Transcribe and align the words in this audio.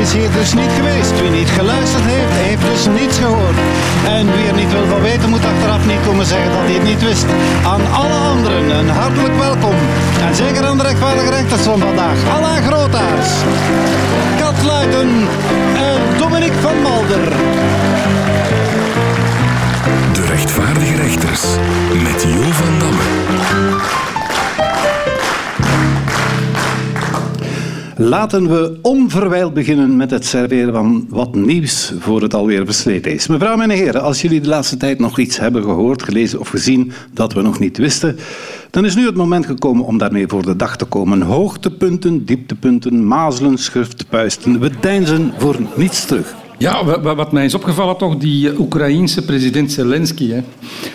is 0.00 0.12
hier 0.12 0.30
dus 0.32 0.54
niet 0.54 0.72
geweest. 0.78 1.20
Wie 1.20 1.30
niet 1.30 1.50
geluisterd 1.50 2.04
heeft, 2.04 2.34
heeft 2.46 2.64
dus 2.70 2.82
niets 3.00 3.18
gehoord. 3.18 3.58
En 4.16 4.24
wie 4.34 4.46
er 4.50 4.54
niet 4.54 4.72
wil 4.72 4.86
van 4.86 5.00
weten, 5.00 5.28
moet 5.28 5.44
achteraf 5.44 5.86
niet 5.86 6.02
komen 6.06 6.26
zeggen 6.26 6.50
dat 6.50 6.64
hij 6.68 6.72
het 6.72 6.82
niet 6.82 7.02
wist. 7.02 7.26
Aan 7.72 7.84
alle 8.00 8.18
anderen 8.32 8.70
een 8.78 8.88
hartelijk 8.88 9.36
welkom. 9.38 9.76
En 10.26 10.34
zeker 10.34 10.66
aan 10.66 10.76
de 10.76 10.82
rechtvaardige 10.82 11.30
rechters 11.30 11.62
van 11.62 11.78
vandaag. 11.78 12.18
Alla 12.36 12.54
Grootaars. 12.68 13.30
Kat 14.40 14.58
Luiten 14.64 15.10
en 15.90 16.00
Dominique 16.18 16.60
van 16.60 16.76
Malder. 16.82 17.24
De 20.12 20.24
rechtvaardige 20.26 20.96
rechters 20.96 21.42
met 21.92 22.22
Jo 22.22 22.42
van 22.50 22.78
Damme. 22.78 24.09
Laten 28.00 28.48
we 28.48 28.78
onverwijld 28.82 29.54
beginnen 29.54 29.96
met 29.96 30.10
het 30.10 30.26
serveren 30.26 30.72
van 30.72 31.06
wat 31.08 31.34
nieuws 31.34 31.92
voor 31.98 32.22
het 32.22 32.34
alweer 32.34 32.64
versleten 32.64 33.12
is. 33.12 33.26
Mevrouw 33.26 33.60
en 33.60 33.70
heren, 33.70 34.02
als 34.02 34.22
jullie 34.22 34.40
de 34.40 34.48
laatste 34.48 34.76
tijd 34.76 34.98
nog 34.98 35.18
iets 35.18 35.38
hebben 35.38 35.62
gehoord, 35.62 36.02
gelezen 36.02 36.40
of 36.40 36.48
gezien 36.48 36.92
dat 37.12 37.32
we 37.32 37.42
nog 37.42 37.58
niet 37.58 37.76
wisten, 37.78 38.16
dan 38.70 38.84
is 38.84 38.94
nu 38.94 39.06
het 39.06 39.14
moment 39.14 39.46
gekomen 39.46 39.84
om 39.84 39.98
daarmee 39.98 40.26
voor 40.28 40.42
de 40.44 40.56
dag 40.56 40.76
te 40.76 40.84
komen. 40.84 41.20
Hoogtepunten, 41.22 42.24
dieptepunten, 42.24 43.06
mazelen, 43.06 43.58
schriftpuisten. 43.58 44.60
We 44.60 44.70
deinzen 44.80 45.32
voor 45.38 45.56
niets 45.76 46.04
terug. 46.04 46.34
Ja, 46.58 46.84
wa- 46.84 47.00
wa- 47.00 47.14
wat 47.14 47.32
mij 47.32 47.44
is 47.44 47.54
opgevallen 47.54 47.96
toch, 47.96 48.16
die 48.16 48.50
eh, 48.50 48.60
Oekraïense 48.60 49.24
president 49.24 49.72
Zelensky, 49.72 50.32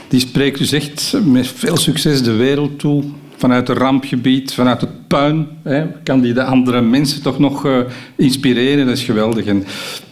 die 0.08 0.20
spreekt 0.20 0.58
dus 0.58 0.72
echt 0.72 1.18
met 1.26 1.48
veel 1.48 1.78
succes 1.78 2.24
de 2.24 2.34
wereld 2.36 2.80
toe. 2.80 3.04
Vanuit 3.38 3.68
het 3.68 3.78
rampgebied, 3.78 4.54
vanuit 4.54 4.82
het 4.82 5.05
puin, 5.16 5.48
hè, 5.64 5.84
kan 6.04 6.22
die 6.22 6.34
de 6.34 6.44
andere 6.44 6.82
mensen 6.82 7.22
toch 7.22 7.40
nog 7.40 7.66
eh, 7.66 7.78
inspireren. 8.16 8.86
Dat 8.86 8.98
is 8.98 9.04
geweldig. 9.04 9.46
En 9.46 9.64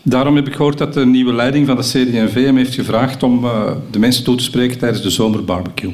daarom 0.02 0.36
heb 0.36 0.48
ik 0.48 0.54
gehoord 0.56 0.78
dat 0.78 0.94
de 0.94 1.06
nieuwe 1.06 1.34
leiding 1.34 1.68
van 1.68 1.76
de 1.76 1.82
CD&V 1.82 2.46
hem 2.46 2.58
heeft 2.58 2.74
gevraagd 2.74 3.24
om 3.24 3.46
eh, 3.46 3.72
de 3.92 4.00
mensen 4.00 4.24
toe 4.24 4.36
te 4.36 4.44
spreken 4.44 4.78
tijdens 4.78 5.02
de 5.02 5.10
zomerbarbecue. 5.10 5.94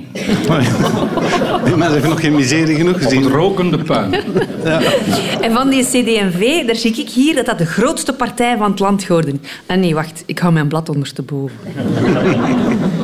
Die 1.64 1.76
mensen 1.76 1.92
hebben 1.92 2.10
nog 2.10 2.20
geen 2.20 2.36
miserie 2.36 2.76
genoeg 2.76 2.96
Op 2.96 3.02
gezien. 3.02 3.24
het 3.24 3.32
rokende 3.32 3.78
puin. 3.78 4.14
En 5.42 5.52
van 5.52 5.70
die 5.70 5.84
CD&V, 5.84 6.66
daar 6.66 6.76
zie 6.76 6.96
ik 7.00 7.10
hier 7.10 7.36
dat 7.36 7.46
dat 7.46 7.58
de 7.58 7.66
grootste 7.66 8.14
partij 8.14 8.58
van 8.58 8.70
het 8.72 8.80
land 8.80 9.04
geworden 9.04 9.40
is. 9.42 9.50
Ah 9.68 9.78
nee, 9.78 9.94
wacht, 9.94 10.24
ik 10.26 10.40
hou 10.40 10.54
mijn 10.54 10.68
blad 10.68 10.90
ondersteboven. 10.90 11.56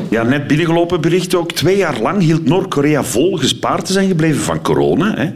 Ja, 0.09 0.23
net 0.23 0.47
binnengelopen 0.47 1.01
bericht 1.01 1.35
ook. 1.35 1.51
Twee 1.51 1.77
jaar 1.77 2.01
lang 2.01 2.21
hield 2.21 2.45
Noord-Korea 2.45 3.03
vol 3.03 3.37
gespaard 3.37 3.85
te 3.85 3.93
zijn 3.93 4.07
gebleven 4.07 4.41
van 4.41 4.61
corona. 4.61 5.13
Hè, 5.15 5.29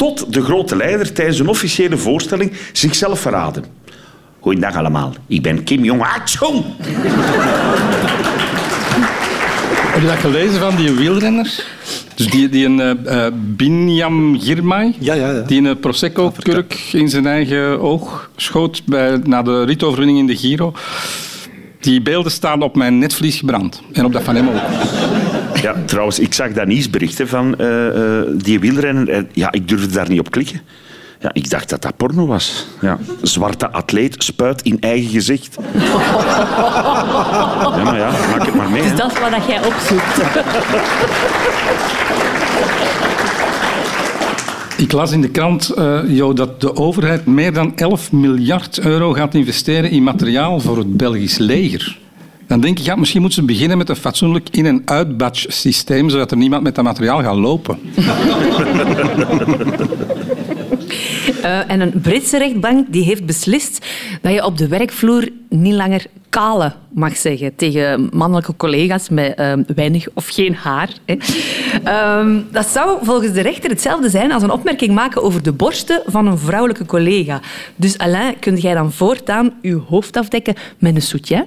tot 0.00 0.32
de 0.32 0.42
grote 0.42 0.76
leider 0.76 1.12
tijdens 1.12 1.38
een 1.38 1.48
officiële 1.48 1.96
voorstelling 1.96 2.52
zichzelf 2.72 3.20
verraden. 3.20 3.64
Goeiedag 4.40 4.76
allemaal, 4.76 5.14
ik 5.26 5.42
ben 5.42 5.64
Kim 5.64 5.84
Jong-achong. 5.84 6.64
Heb 9.92 10.00
je 10.00 10.06
dat 10.06 10.16
gelezen 10.16 10.60
van 10.60 10.76
die 10.76 10.90
wielrenner? 10.90 11.64
Dus 12.14 12.26
die, 12.30 12.48
die 12.48 12.66
een 12.66 12.80
eh 12.80 13.26
eh, 13.26 13.32
Binyam 13.36 14.40
Girmay, 14.40 14.94
Ja, 14.98 15.14
ja, 15.14 15.30
ja. 15.30 15.40
die 15.40 15.62
een 15.62 15.78
Prosecco-kurk 15.78 16.80
in 16.92 17.08
zijn 17.08 17.26
eigen 17.26 17.80
oog 17.80 18.30
schoot 18.36 18.82
bij, 18.84 19.20
na 19.24 19.42
de 19.42 19.64
ritoverwinning 19.64 20.18
in 20.18 20.26
de 20.26 20.36
Giro. 20.36 20.72
Die 21.80 22.02
beelden 22.02 22.32
staan 22.32 22.62
op 22.62 22.76
mijn 22.76 22.98
netvlies 22.98 23.38
gebrand. 23.38 23.82
En 23.92 24.04
op 24.04 24.12
dat 24.12 24.22
van 24.22 24.36
hem 24.36 24.48
ook. 24.48 24.60
Ja, 25.62 25.74
trouwens, 25.84 26.18
ik 26.18 26.34
zag 26.34 26.52
dat 26.52 26.66
nieuwsbericht 26.66 27.18
hè, 27.18 27.26
van 27.26 27.58
eh, 27.58 28.18
eh, 28.18 28.26
die 28.32 28.60
wielrenner. 28.60 29.08
En 29.08 29.28
ja, 29.32 29.52
ik 29.52 29.68
durfde 29.68 29.94
daar 29.94 30.08
niet 30.08 30.20
op 30.20 30.30
klikken. 30.30 30.60
Ja, 31.20 31.30
ik 31.32 31.50
dacht 31.50 31.68
dat 31.68 31.82
dat 31.82 31.96
porno 31.96 32.26
was. 32.26 32.66
Ja. 32.80 32.98
Zwarte 33.22 33.70
atleet 33.70 34.22
spuit 34.22 34.62
in 34.62 34.76
eigen 34.80 35.10
gezicht. 35.10 35.56
Ja, 37.74 37.82
maar 37.84 37.98
ja, 37.98 38.10
maak 38.10 38.46
het 38.46 38.54
maar 38.54 38.70
mee. 38.70 38.82
Dus 38.82 38.96
dat 38.96 39.12
is 39.12 39.18
wat 39.18 39.46
jij 39.46 39.64
opzoekt. 39.64 40.20
Ik 44.76 44.92
las 44.92 45.12
in 45.12 45.20
de 45.20 45.30
krant 45.30 45.68
eh, 45.68 46.00
Jo, 46.06 46.32
dat 46.32 46.60
de 46.60 46.76
overheid 46.76 47.26
meer 47.26 47.52
dan 47.52 47.76
11 47.76 48.12
miljard 48.12 48.78
euro 48.78 49.12
gaat 49.12 49.34
investeren 49.34 49.90
in 49.90 50.02
materiaal 50.02 50.60
voor 50.60 50.78
het 50.78 50.96
Belgisch 50.96 51.38
leger. 51.38 51.99
Dan 52.50 52.60
denk 52.60 52.78
ik, 52.78 52.84
ja, 52.84 52.96
misschien 52.96 53.20
moeten 53.20 53.40
ze 53.40 53.46
beginnen 53.46 53.78
met 53.78 53.88
een 53.88 53.96
fatsoenlijk 53.96 54.48
in- 54.50 54.66
en 54.66 54.82
uitbatch 54.84 55.44
systeem, 55.48 56.10
zodat 56.10 56.30
er 56.30 56.36
niemand 56.36 56.62
met 56.62 56.74
dat 56.74 56.84
materiaal 56.84 57.22
gaat 57.22 57.36
lopen. 57.36 57.78
Eh, 61.42 61.70
en 61.70 61.80
een 61.80 62.00
Britse 62.02 62.38
rechtbank 62.38 62.86
die 62.92 63.04
heeft 63.04 63.26
beslist 63.26 63.86
dat 64.22 64.32
je 64.32 64.44
op 64.44 64.58
de 64.58 64.68
werkvloer 64.68 65.28
niet 65.48 65.74
langer 65.74 66.06
kale 66.28 66.72
mag 66.88 67.16
zeggen 67.16 67.56
tegen 67.56 68.08
mannelijke 68.12 68.56
collega's 68.56 69.08
met 69.08 69.34
eh, 69.34 69.52
weinig 69.74 70.06
of 70.14 70.28
geen 70.28 70.54
haar. 70.54 70.90
Hè. 71.04 71.16
Ehm, 71.84 72.38
dat 72.50 72.66
zou 72.66 72.98
volgens 73.02 73.32
de 73.32 73.40
rechter 73.40 73.70
hetzelfde 73.70 74.08
zijn 74.08 74.32
als 74.32 74.42
een 74.42 74.50
opmerking 74.50 74.94
maken 74.94 75.22
over 75.22 75.42
de 75.42 75.52
borsten 75.52 76.02
van 76.06 76.26
een 76.26 76.38
vrouwelijke 76.38 76.86
collega. 76.86 77.40
Dus 77.76 77.98
Alain, 77.98 78.38
kun 78.38 78.56
jij 78.56 78.74
dan 78.74 78.92
voortaan 78.92 79.52
je 79.62 79.80
hoofd 79.88 80.16
afdekken 80.16 80.54
met 80.78 80.94
een 80.94 81.02
soutien? 81.02 81.44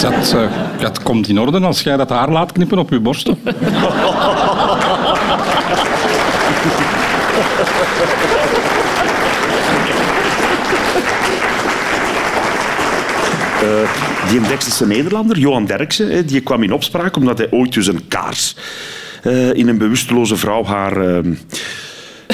Dat, 0.00 0.32
eh, 0.32 0.50
dat 0.80 1.02
komt 1.02 1.28
in 1.28 1.40
orde 1.40 1.60
als 1.60 1.82
jij 1.82 1.96
dat 1.96 2.08
haar 2.08 2.30
laat 2.30 2.52
knippen 2.52 2.78
op 2.78 2.90
je 2.90 3.00
borsten. 3.00 3.38
Eh, 13.62 14.30
die 14.30 14.40
Dekselse 14.40 14.86
Nederlander, 14.86 15.38
Johan 15.38 15.64
Derksen, 15.64 16.10
hè, 16.10 16.24
die 16.24 16.40
kwam 16.40 16.62
in 16.62 16.72
opspraak 16.72 17.16
omdat 17.16 17.38
hij 17.38 17.50
ooit 17.50 17.72
dus 17.72 17.86
een 17.86 18.08
kaars 18.08 18.56
eh, 19.24 19.54
in 19.54 19.68
een 19.68 19.78
bewusteloze 19.78 20.36
vrouw 20.36 20.64
haar 20.64 20.96
eh, 20.96 21.18
eh, 21.18 21.24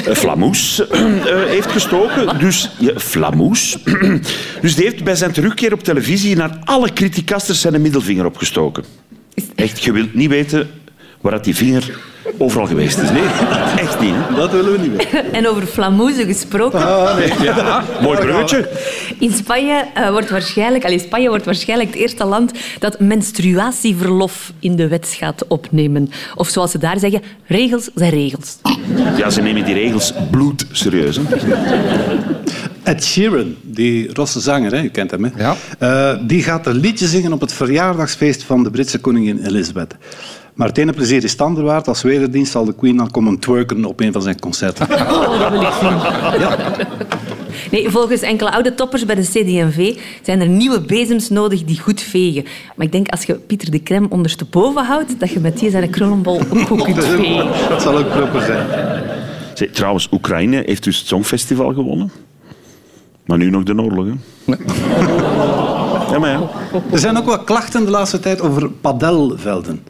flamoes 0.09 0.87
eh, 0.89 1.05
heeft 1.45 1.71
gestoken. 1.71 2.39
Dus, 2.39 2.69
ja, 2.79 2.99
flamoes. 2.99 3.77
dus 4.61 4.75
die 4.75 4.83
heeft 4.83 5.03
bij 5.03 5.15
zijn 5.15 5.31
terugkeer 5.31 5.73
op 5.73 5.83
televisie 5.83 6.35
naar 6.35 6.57
alle 6.63 6.93
criticasters 6.93 7.61
zijn 7.61 7.81
middelvinger 7.81 8.25
opgestoken. 8.25 8.83
Echt, 9.55 9.83
je 9.83 9.91
wilt 9.91 10.13
niet 10.13 10.29
weten 10.29 10.69
waar 11.21 11.31
dat 11.31 11.43
die 11.43 11.55
vinger 11.55 11.99
overal 12.37 12.67
geweest 12.67 12.97
is. 12.97 13.09
Nee, 13.11 13.23
echt 13.75 13.99
niet. 13.99 14.13
Hè? 14.15 14.35
Dat 14.35 14.51
willen 14.51 14.71
we 14.71 14.77
niet 14.77 14.97
meer. 14.97 15.25
En 15.31 15.47
over 15.47 15.65
flamoezen 15.65 16.25
gesproken. 16.25 16.79
Mooi 18.01 18.19
bruggetje. 18.19 18.69
In 19.19 19.31
Spanje, 19.31 19.85
eh, 19.93 20.09
wordt 20.09 20.29
waarschijnlijk, 20.29 20.85
allee, 20.85 20.99
Spanje 20.99 21.29
wordt 21.29 21.45
waarschijnlijk 21.45 21.89
het 21.89 21.99
eerste 21.99 22.25
land 22.25 22.51
dat 22.79 22.99
menstruatieverlof 22.99 24.53
in 24.59 24.75
de 24.75 24.87
wet 24.87 25.15
gaat 25.17 25.47
opnemen. 25.47 26.09
Of 26.35 26.47
zoals 26.47 26.71
ze 26.71 26.77
daar 26.77 26.99
zeggen, 26.99 27.21
regels 27.45 27.89
zijn 27.95 28.11
regels. 28.11 28.57
Ja, 29.17 29.29
ze 29.29 29.41
nemen 29.41 29.65
die 29.65 29.73
regels 29.73 30.13
bloed 30.31 30.65
serieus. 30.71 31.15
Hè? 31.15 31.23
Ed 32.83 33.03
Sheeran, 33.03 33.55
die 33.61 34.13
Rosse 34.13 34.39
zanger, 34.39 34.71
hè, 34.71 34.81
u 34.81 34.89
kent 34.89 35.11
hem, 35.11 35.23
hè? 35.23 35.29
Ja. 35.37 35.55
Eh, 35.79 36.19
die 36.27 36.43
gaat 36.43 36.67
een 36.67 36.75
liedje 36.77 37.07
zingen 37.07 37.33
op 37.33 37.41
het 37.41 37.53
verjaardagsfeest 37.53 38.43
van 38.43 38.63
de 38.63 38.71
Britse 38.71 38.99
koningin 38.99 39.45
Elizabeth. 39.45 39.95
Maar 40.53 40.67
het 40.67 40.77
ene 40.77 40.93
plezier 40.93 41.23
is 41.23 41.31
het 41.31 41.41
ander 41.41 41.63
waard. 41.63 41.87
Als 41.87 42.01
wederdienst 42.01 42.51
zal 42.51 42.65
de 42.65 42.73
Queen 42.73 42.97
dan 42.97 43.11
komen 43.11 43.39
twerken 43.39 43.85
op 43.85 43.99
een 43.99 44.11
van 44.11 44.21
zijn 44.21 44.39
concerten. 44.39 44.87
Oh, 45.11 45.39
dat 45.39 45.51
wil 45.51 45.61
ik 45.61 45.73
zien. 45.81 46.87
Nee, 47.71 47.89
volgens 47.89 48.21
enkele 48.21 48.51
oude 48.51 48.75
toppers 48.75 49.05
bij 49.05 49.15
de 49.15 49.21
CD&V 49.21 49.97
zijn 50.21 50.41
er 50.41 50.47
nieuwe 50.47 50.81
bezems 50.81 51.29
nodig 51.29 51.63
die 51.63 51.79
goed 51.79 52.01
vegen. 52.01 52.43
Maar 52.75 52.85
ik 52.85 52.91
denk 52.91 53.07
als 53.09 53.23
je 53.23 53.33
Pieter 53.33 53.71
de 53.71 53.83
Crème 53.83 54.07
ondersteboven 54.09 54.85
houdt, 54.85 55.19
dat 55.19 55.29
je 55.29 55.39
met 55.39 55.57
die 55.59 55.69
zijn 55.69 55.89
krullenbol 55.89 56.39
ook 56.39 56.67
goed 56.67 56.83
kunt 56.83 57.05
vegen. 57.15 57.47
Dat 57.69 57.81
zal 57.81 57.97
ook 57.97 58.09
proper 58.09 58.41
zijn. 58.41 58.67
Zeg, 59.53 59.69
trouwens, 59.71 60.07
Oekraïne 60.11 60.63
heeft 60.65 60.83
dus 60.83 60.97
het 60.97 61.07
Songfestival 61.07 61.73
gewonnen. 61.73 62.11
Maar 63.25 63.37
nu 63.37 63.49
nog 63.49 63.63
de 63.63 63.81
oorlog, 63.81 64.05
hè? 64.05 64.13
Ja, 66.11 66.19
maar 66.19 66.29
ja. 66.29 66.49
Er 66.91 66.99
zijn 66.99 67.17
ook 67.17 67.25
wat 67.25 67.43
klachten 67.43 67.85
de 67.85 67.91
laatste 67.91 68.19
tijd 68.19 68.41
over 68.41 68.69
padelvelden. 68.69 69.83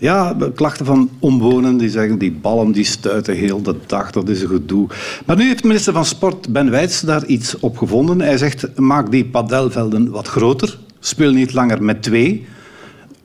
Ja, 0.00 0.36
klachten 0.54 0.86
van 0.86 1.10
omwonenden 1.18 1.76
die 1.76 1.90
zeggen 1.90 2.18
die 2.18 2.32
ballen 2.32 2.72
die 2.72 2.84
stuiten 2.84 3.34
heel 3.34 3.62
de 3.62 3.76
dag, 3.86 4.10
dat 4.10 4.28
is 4.28 4.42
een 4.42 4.48
gedoe. 4.48 4.88
Maar 5.26 5.36
nu 5.36 5.46
heeft 5.46 5.64
minister 5.64 5.92
van 5.92 6.04
Sport 6.04 6.52
Ben 6.52 6.70
Wijts 6.70 7.00
daar 7.00 7.24
iets 7.24 7.58
op 7.58 7.78
gevonden. 7.78 8.20
Hij 8.20 8.38
zegt, 8.38 8.78
maak 8.78 9.10
die 9.10 9.24
padelvelden 9.24 10.10
wat 10.10 10.28
groter. 10.28 10.78
Speel 11.00 11.32
niet 11.32 11.52
langer 11.52 11.82
met 11.82 12.02
twee. 12.02 12.46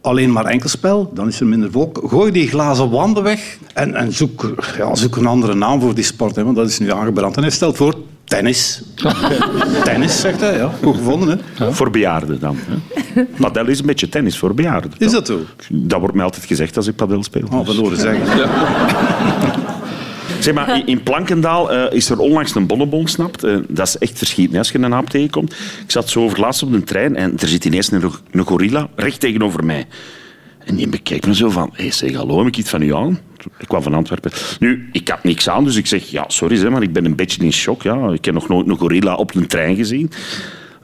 Alleen 0.01 0.31
maar 0.31 0.45
enkelspel, 0.45 1.11
dan 1.13 1.27
is 1.27 1.39
er 1.39 1.45
minder 1.47 1.71
volk. 1.71 2.01
Gooi 2.07 2.31
die 2.31 2.47
glazen 2.47 2.89
wanden 2.89 3.23
weg 3.23 3.57
en, 3.73 3.95
en 3.95 4.13
zoek, 4.13 4.53
ja, 4.77 4.95
zoek 4.95 5.15
een 5.15 5.25
andere 5.25 5.55
naam 5.55 5.81
voor 5.81 5.95
die 5.95 6.03
sport, 6.03 6.35
hè, 6.35 6.43
want 6.43 6.55
dat 6.55 6.69
is 6.69 6.79
nu 6.79 6.91
aangebrand. 6.91 7.35
En 7.35 7.41
hij 7.41 7.51
stelt 7.51 7.77
voor 7.77 7.95
tennis. 8.25 8.81
tennis, 9.83 10.19
zegt 10.19 10.39
hij. 10.39 10.57
Ja, 10.57 10.71
goed 10.83 10.95
gevonden, 10.95 11.41
hè? 11.53 11.73
Voor 11.73 11.89
bejaarden 11.91 12.39
dan. 12.39 12.57
Hè? 12.59 13.23
Padel 13.39 13.67
is 13.67 13.79
een 13.79 13.85
beetje 13.85 14.09
tennis 14.09 14.37
voor 14.37 14.53
bejaarden. 14.53 14.91
Is 14.97 15.11
dat 15.11 15.27
zo? 15.27 15.39
Dat 15.69 15.99
wordt 15.99 16.15
mij 16.15 16.23
altijd 16.23 16.45
gezegd 16.45 16.77
als 16.77 16.87
ik 16.87 16.95
padel 16.95 17.23
speel. 17.23 17.47
Oh, 17.51 17.65
Dus- 17.65 17.73
verloren 17.75 17.97
zeggen. 17.97 18.27
Zeg 20.39 20.53
maar, 20.53 20.81
in 20.85 21.03
Plankendaal 21.03 21.71
eh, 21.71 21.97
is 21.97 22.09
er 22.09 22.19
onlangs 22.19 22.55
een 22.55 22.67
bonnebon 22.67 23.01
gesnapt. 23.03 23.43
Eh, 23.43 23.57
dat 23.67 23.87
is 23.87 23.97
echt 23.97 24.17
verschieten 24.17 24.57
als 24.57 24.67
je 24.71 24.77
in 24.77 24.83
een 24.83 24.93
aap 24.93 25.09
tegenkomt. 25.09 25.51
Ik 25.53 25.91
zat 25.91 26.09
zo 26.09 26.23
over 26.23 26.39
laatst 26.39 26.63
op 26.63 26.71
de 26.71 26.83
trein 26.83 27.15
en 27.15 27.33
er 27.39 27.47
zit 27.47 27.65
ineens 27.65 27.91
een, 27.91 28.11
een 28.31 28.45
gorilla 28.45 28.87
recht 28.95 29.19
tegenover 29.19 29.65
mij. 29.65 29.85
En 30.65 30.75
die 30.75 30.87
bekijkt 30.87 31.27
me 31.27 31.35
zo 31.35 31.49
van, 31.49 31.69
hey, 31.73 31.91
zeg 31.91 32.13
hallo, 32.15 32.37
heb 32.37 32.47
ik 32.47 32.57
iets 32.57 32.69
van 32.69 32.81
u 32.81 32.93
aan? 32.95 33.19
Ik 33.57 33.67
kwam 33.67 33.81
van 33.81 33.93
Antwerpen. 33.93 34.31
Nu, 34.59 34.89
ik 34.91 35.07
had 35.07 35.23
niks 35.23 35.49
aan, 35.49 35.63
dus 35.63 35.75
ik 35.75 35.87
zeg, 35.87 36.05
ja, 36.05 36.25
sorry, 36.27 36.55
zeg, 36.55 36.69
maar 36.69 36.81
ik 36.81 36.93
ben 36.93 37.05
een 37.05 37.15
beetje 37.15 37.43
in 37.43 37.53
shock. 37.53 37.83
Ja. 37.83 38.11
Ik 38.11 38.25
heb 38.25 38.33
nog 38.33 38.47
nooit 38.47 38.67
een 38.67 38.77
gorilla 38.77 39.15
op 39.15 39.35
een 39.35 39.47
trein 39.47 39.75
gezien. 39.75 40.11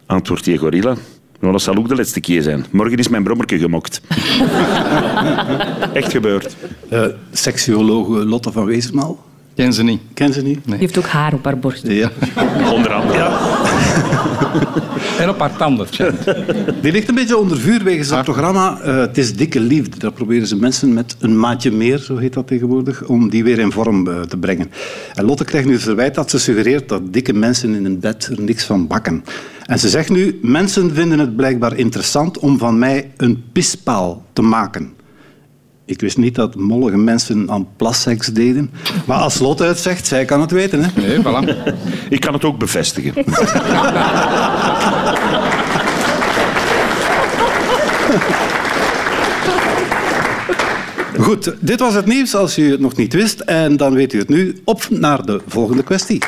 Antwoordt 0.06 0.44
die 0.44 0.58
gorilla, 0.58 0.96
nou, 1.40 1.54
dat 1.54 1.62
zal 1.62 1.76
ook 1.76 1.88
de 1.88 1.96
laatste 1.96 2.20
keer 2.20 2.42
zijn. 2.42 2.66
Morgen 2.72 2.98
is 2.98 3.08
mijn 3.08 3.24
brommerke 3.24 3.60
gemokt. 3.60 4.02
Echt 5.94 6.12
gebeurd. 6.12 6.56
Uh, 6.94 7.06
seksuologe 7.32 8.26
Lotte 8.26 8.52
van 8.52 8.66
Weesmaal. 8.66 9.31
Ken 9.56 9.74
ze 9.74 9.84
niet. 9.84 10.02
Ken 10.14 10.34
ze 10.34 10.42
niet? 10.42 10.60
Die 10.66 10.76
heeft 10.76 10.98
ook 10.98 11.06
haar 11.06 11.34
op 11.34 11.46
haar 11.46 11.60
borst. 11.60 11.88
Ja. 11.88 12.12
Onder 12.76 12.94
andere. 12.94 13.18
Ja. 13.18 13.40
en 15.22 15.30
op 15.30 15.40
haar 15.40 15.56
tanden. 15.58 15.88
Die 16.82 16.92
ligt 16.92 17.10
een 17.10 17.16
beetje 17.16 17.38
onder 17.38 17.58
vuur 17.58 17.84
wegens 17.84 18.08
dat 18.08 18.24
programma 18.24 18.80
uh, 18.86 18.98
Het 18.98 19.18
is 19.18 19.36
dikke 19.36 19.60
liefde. 19.60 20.00
Daar 20.00 20.12
proberen 20.12 20.48
ze 20.48 20.56
mensen 20.56 20.94
met 20.94 21.16
een 21.20 21.40
maatje 21.40 21.72
meer, 21.72 21.98
zo 21.98 22.18
heet 22.18 22.34
dat 22.34 22.48
tegenwoordig, 22.48 23.04
om 23.04 23.30
die 23.30 23.44
weer 23.44 23.60
in 23.60 23.72
vorm 23.72 24.08
uh, 24.08 24.22
te 24.22 24.38
brengen. 24.38 24.72
En 25.14 25.26
Lotte 25.26 25.44
krijgt 25.44 25.68
nu 25.68 25.74
het 25.74 25.84
verwijt 25.84 26.16
dat 26.16 26.30
ze 26.30 26.40
suggereert 26.40 26.90
dat 26.90 27.14
dikke 27.14 27.34
mensen 27.34 27.76
in 27.76 27.86
een 27.86 28.00
bed 28.00 28.26
er 28.26 28.42
niks 28.42 28.64
van 28.64 28.88
bakken. 28.88 29.24
En 29.66 29.80
ze 29.80 29.90
zegt 29.90 30.10
nu, 30.10 30.40
mensen 30.42 30.94
vinden 30.94 31.20
het 31.20 31.36
blijkbaar 31.36 31.78
interessant 31.78 32.40
om 32.40 32.58
van 32.58 32.80
mij 32.80 33.12
een 33.18 33.44
pispaal 33.52 34.26
te 34.34 34.42
maken. 34.42 34.94
Ik 35.86 36.02
wist 36.02 36.18
niet 36.18 36.36
dat 36.36 36.56
mollige 36.56 36.98
mensen 36.98 37.52
aan 37.52 37.68
plasseks 37.76 38.28
deden. 38.28 38.72
Maar 39.06 39.18
als 39.18 39.40
Lotte 39.40 39.64
het 39.64 39.80
zegt, 39.80 40.08
zij 40.08 40.26
kan 40.26 40.42
het 40.42 40.52
weten. 40.52 40.84
Hè? 40.84 41.02
Nee, 41.02 41.18
voilà. 41.18 41.74
Ik 42.10 42.20
kan 42.20 42.34
het 42.34 42.46
ook 42.46 42.58
bevestigen. 42.58 43.14
Goed, 51.20 51.54
dit 51.60 51.80
was 51.80 51.94
het 51.94 52.06
nieuws 52.06 52.36
als 52.36 52.58
u 52.58 52.72
het 52.72 52.80
nog 52.80 52.96
niet 52.96 53.14
wist. 53.14 53.40
En 53.40 53.78
dan 53.78 53.94
weet 53.94 54.14
u 54.14 54.20
het 54.20 54.30
nu. 54.30 54.62
Op 54.64 54.88
naar 54.90 55.26
de 55.26 55.42
volgende 55.48 55.84
kwestie. 55.84 56.22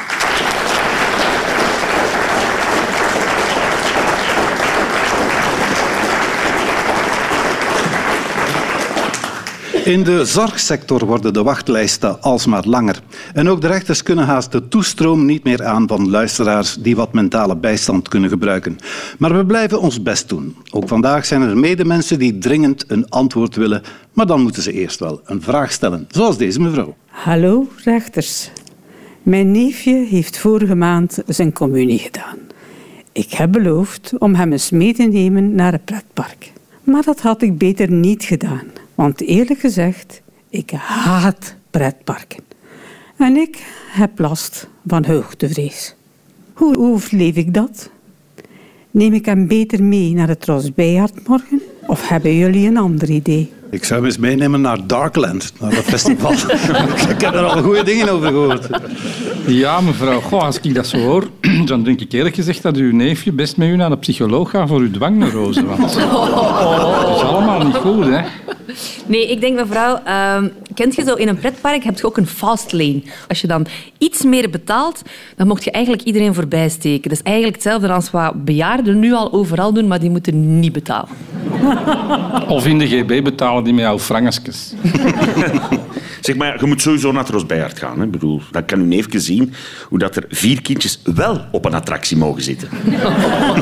In 9.83 10.03
de 10.03 10.25
zorgsector 10.25 11.05
worden 11.05 11.33
de 11.33 11.43
wachtlijsten 11.43 12.21
alsmaar 12.21 12.63
langer. 12.65 13.01
En 13.33 13.49
ook 13.49 13.61
de 13.61 13.67
rechters 13.67 14.03
kunnen 14.03 14.25
haast 14.25 14.51
de 14.51 14.67
toestroom 14.67 15.25
niet 15.25 15.43
meer 15.43 15.63
aan 15.63 15.87
van 15.87 16.09
luisteraars 16.09 16.75
die 16.75 16.95
wat 16.95 17.13
mentale 17.13 17.55
bijstand 17.55 18.07
kunnen 18.07 18.29
gebruiken. 18.29 18.77
Maar 19.17 19.37
we 19.37 19.45
blijven 19.45 19.81
ons 19.81 20.01
best 20.01 20.29
doen. 20.29 20.55
Ook 20.71 20.87
vandaag 20.87 21.25
zijn 21.25 21.41
er 21.41 21.57
medemensen 21.57 22.19
die 22.19 22.37
dringend 22.37 22.85
een 22.87 23.09
antwoord 23.09 23.55
willen, 23.55 23.81
maar 24.13 24.25
dan 24.25 24.41
moeten 24.41 24.61
ze 24.61 24.71
eerst 24.71 24.99
wel 24.99 25.21
een 25.25 25.41
vraag 25.41 25.71
stellen, 25.71 26.07
zoals 26.09 26.37
deze 26.37 26.59
mevrouw. 26.61 26.95
Hallo 27.05 27.67
rechters. 27.83 28.49
Mijn 29.23 29.51
neefje 29.51 30.05
heeft 30.09 30.37
vorige 30.37 30.75
maand 30.75 31.19
zijn 31.27 31.53
communie 31.53 31.99
gedaan. 31.99 32.37
Ik 33.11 33.33
heb 33.33 33.51
beloofd 33.51 34.13
om 34.17 34.35
hem 34.35 34.51
eens 34.51 34.69
mee 34.69 34.93
te 34.93 35.03
nemen 35.03 35.55
naar 35.55 35.71
het 35.71 35.85
pretpark. 35.85 36.51
Maar 36.83 37.03
dat 37.03 37.21
had 37.21 37.41
ik 37.41 37.57
beter 37.57 37.91
niet 37.91 38.23
gedaan. 38.23 38.72
Want 38.95 39.21
eerlijk 39.21 39.59
gezegd, 39.59 40.21
ik 40.49 40.71
haat 40.71 41.55
pretparken. 41.69 42.43
En 43.17 43.35
ik 43.35 43.63
heb 43.91 44.19
last 44.19 44.67
van 44.87 45.05
hoogtevrees. 45.05 45.95
Hoe 46.53 46.77
overleef 46.77 47.35
ik 47.35 47.53
dat? 47.53 47.89
Neem 48.91 49.13
ik 49.13 49.25
hem 49.25 49.47
beter 49.47 49.83
mee 49.83 50.13
naar 50.13 50.27
het 50.27 50.45
Rosbeihard 50.45 51.27
morgen? 51.27 51.61
Of 51.87 52.07
hebben 52.07 52.35
jullie 52.35 52.67
een 52.67 52.77
ander 52.77 53.09
idee? 53.09 53.51
Ik 53.73 53.83
zou 53.83 53.99
hem 53.99 54.09
eens 54.09 54.17
meenemen 54.17 54.61
naar 54.61 54.87
Darkland, 54.87 55.53
naar 55.59 55.75
dat 55.75 55.83
festival. 55.83 56.31
ik 57.15 57.21
heb 57.21 57.33
er 57.33 57.43
al 57.43 57.63
goede 57.63 57.83
dingen 57.83 58.09
over 58.09 58.27
gehoord. 58.27 58.67
Ja, 59.47 59.81
mevrouw. 59.81 60.19
Goh, 60.19 60.43
als 60.43 60.59
ik 60.59 60.75
dat 60.75 60.87
zo 60.87 60.97
hoor, 60.97 61.29
dan 61.65 61.83
denk 61.83 62.01
ik 62.01 62.11
eerlijk 62.11 62.35
gezegd 62.35 62.61
dat 62.61 62.75
uw 62.75 62.91
neefje 62.91 63.31
best 63.31 63.57
met 63.57 63.67
u 63.67 63.75
naar 63.75 63.89
de 63.89 63.97
psycholoog 63.97 64.49
gaat 64.49 64.67
voor 64.67 64.79
uw 64.79 64.91
dwangneurose. 64.91 65.65
Want 65.65 65.81
het 65.95 67.15
is 67.15 67.21
allemaal 67.21 67.63
niet 67.65 67.75
goed, 67.75 68.05
hè? 68.05 68.21
Nee, 69.05 69.31
ik 69.31 69.41
denk, 69.41 69.55
mevrouw, 69.55 69.99
uh, 70.07 70.43
kent 70.73 70.95
je 70.95 71.03
zo 71.03 71.13
in 71.13 71.27
een 71.27 71.37
pretpark 71.37 71.83
heb 71.83 71.97
je 71.97 72.05
ook 72.05 72.17
een 72.17 72.27
fast 72.27 72.71
lane. 72.71 73.01
Als 73.27 73.41
je 73.41 73.47
dan 73.47 73.65
iets 73.97 74.23
meer 74.23 74.49
betaalt, 74.49 75.01
dan 75.35 75.47
mocht 75.47 75.63
je 75.63 75.71
eigenlijk 75.71 76.03
iedereen 76.03 76.33
voorbij 76.33 76.69
steken. 76.69 77.09
Dat 77.09 77.19
is 77.19 77.23
eigenlijk 77.23 77.55
hetzelfde 77.55 77.91
als 77.91 78.11
wat 78.11 78.45
bejaarden 78.45 78.99
nu 78.99 79.13
al 79.13 79.33
overal 79.33 79.73
doen, 79.73 79.87
maar 79.87 79.99
die 79.99 80.09
moeten 80.09 80.59
niet 80.59 80.71
betalen. 80.71 81.09
Of 82.47 82.65
in 82.65 82.79
de 82.79 82.87
GB 82.87 83.23
betalen 83.23 83.63
die 83.63 83.73
met 83.73 83.83
jouw 83.83 83.99
frangesjes. 83.99 84.73
Zeg 86.25 86.35
maar, 86.35 86.59
je 86.59 86.65
moet 86.65 86.81
sowieso 86.81 87.11
naar 87.11 87.23
het 87.23 87.31
Rosbeihard 87.31 87.79
gaan. 87.79 87.99
Hè. 87.99 88.05
Ik 88.05 88.11
bedoel, 88.11 88.41
dan 88.51 88.65
kan 88.65 88.91
u 88.91 88.95
even 88.95 89.21
zien 89.21 89.53
hoe 89.89 89.99
dat 89.99 90.15
er 90.15 90.25
vier 90.29 90.61
kindjes 90.61 91.01
wel 91.15 91.41
op 91.51 91.65
een 91.65 91.73
attractie 91.73 92.17
mogen 92.17 92.43
zitten. 92.43 92.69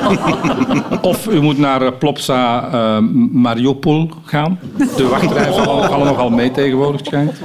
Of 1.01 1.27
u 1.27 1.41
moet 1.41 1.57
naar 1.57 1.81
eh, 1.81 1.91
Plopsa 1.99 2.69
uh, 2.73 3.07
Mariupol 3.31 4.11
gaan. 4.25 4.59
De 4.95 5.07
wachtrijen 5.07 5.53
vallen 5.53 6.05
nogal 6.05 6.29
mee 6.29 6.51
tegenwoordig, 6.51 7.05
schijnt. 7.05 7.39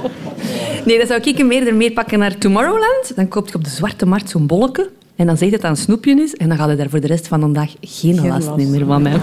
Nee, 0.85 0.97
dan 0.97 1.07
zou 1.07 1.21
ik 1.21 1.45
meer, 1.45 1.67
er 1.67 1.75
meer 1.75 1.91
pakken 1.91 2.19
naar 2.19 2.37
Tomorrowland. 2.37 3.11
Dan 3.15 3.27
koop 3.27 3.47
je 3.47 3.55
op 3.55 3.63
de 3.63 3.69
zwarte 3.69 4.05
markt 4.05 4.29
zo'n 4.29 4.47
bolletje. 4.47 4.89
En 5.15 5.25
dan 5.25 5.37
zegt 5.37 5.51
het 5.51 5.61
dat 5.61 5.71
een 5.71 5.77
snoepje 5.77 6.21
is 6.21 6.35
en 6.35 6.49
dan 6.49 6.57
gaat 6.57 6.67
hij 6.67 6.75
daar 6.75 6.89
voor 6.89 6.99
de 6.99 7.07
rest 7.07 7.27
van 7.27 7.39
de 7.39 7.51
dag 7.51 7.69
geen, 7.81 8.19
geen 8.19 8.27
last, 8.27 8.55
meer 8.55 8.85
van 8.85 9.01
mij. 9.01 9.19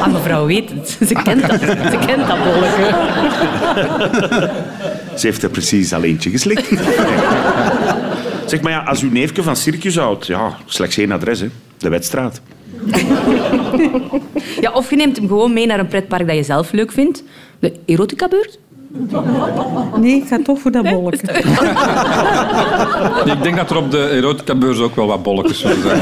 Ah, 0.00 0.12
mevrouw 0.12 0.46
weet 0.46 0.70
het. 0.70 0.88
Ze 1.08 1.14
kent 1.22 1.48
dat, 1.48 1.60
ze 1.60 1.98
kent 2.06 2.26
dat 2.26 2.38
bolletje. 2.44 2.94
Ze 5.16 5.26
heeft 5.26 5.42
er 5.42 5.50
precies 5.50 5.92
al 5.92 6.02
eentje 6.02 6.30
geslikt. 6.30 6.68
zeg 8.50 8.60
maar 8.60 8.72
ja, 8.72 8.82
als 8.82 9.02
uw 9.02 9.10
neefje 9.10 9.42
van 9.42 9.56
circus 9.56 9.96
houdt, 9.96 10.26
ja, 10.26 10.56
slechts 10.66 10.96
één 10.96 11.12
adres, 11.12 11.40
hè. 11.40 11.48
de 11.78 11.88
wedstraat. 11.88 12.40
Ja, 14.60 14.72
of 14.72 14.90
je 14.90 14.96
neemt 14.96 15.16
hem 15.16 15.28
gewoon 15.28 15.52
mee 15.52 15.66
naar 15.66 15.78
een 15.78 15.88
pretpark 15.88 16.26
dat 16.26 16.36
je 16.36 16.42
zelf 16.42 16.72
leuk 16.72 16.92
vindt. 16.92 17.22
De 17.58 17.72
erotica-beurt. 17.84 18.58
Nee, 20.00 20.16
ik 20.16 20.26
ga 20.26 20.42
toch 20.42 20.60
voor 20.60 20.70
dat 20.70 20.82
bolletje. 20.82 21.26
ik 23.36 23.42
denk 23.42 23.56
dat 23.56 23.70
er 23.70 23.76
op 23.76 23.90
de 23.90 24.08
erotica-beurs 24.08 24.78
ook 24.78 24.96
wel 24.96 25.06
wat 25.06 25.22
bolletjes 25.22 25.58
zullen 25.58 25.82
zijn. 25.82 26.00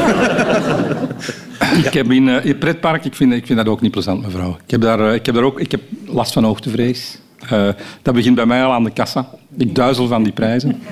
Ik 1.84 1.92
heb 1.92 2.10
in, 2.10 2.26
uh, 2.26 2.44
in 2.44 2.58
pretpark, 2.58 3.04
ik 3.04 3.14
vind, 3.14 3.32
ik 3.32 3.46
vind 3.46 3.58
dat 3.58 3.68
ook 3.68 3.80
niet 3.80 3.90
plezant, 3.90 4.22
mevrouw. 4.22 4.56
Ik 4.64 4.70
heb 4.70 4.80
daar, 4.80 5.00
uh, 5.00 5.14
ik 5.14 5.26
heb 5.26 5.34
daar 5.34 5.44
ook 5.44 5.60
ik 5.60 5.70
heb 5.70 5.80
last 6.06 6.32
van 6.32 6.44
hoogtevrees. 6.44 7.18
Uh, 7.52 7.68
dat 8.02 8.14
begint 8.14 8.34
bij 8.34 8.46
mij 8.46 8.64
al 8.64 8.72
aan 8.72 8.84
de 8.84 8.90
kassa. 8.90 9.26
Ik 9.56 9.74
duizel 9.74 10.06
van 10.06 10.22
die 10.22 10.32
prijzen. 10.32 10.82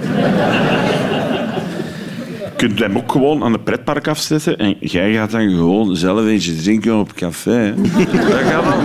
Je 2.38 2.68
kunt 2.68 2.78
hem 2.78 2.96
ook 2.96 3.12
gewoon 3.12 3.42
aan 3.42 3.52
het 3.52 3.64
pretpark 3.64 4.08
afzetten 4.08 4.58
en 4.58 4.76
jij 4.80 5.12
gaat 5.12 5.30
dan 5.30 5.50
gewoon 5.50 5.96
zelf 5.96 6.26
eentje 6.26 6.56
drinken 6.56 6.98
op 6.98 7.12
café. 7.14 7.74
Dat 7.76 8.34
gaat 8.34 8.64
dan. 8.64 8.84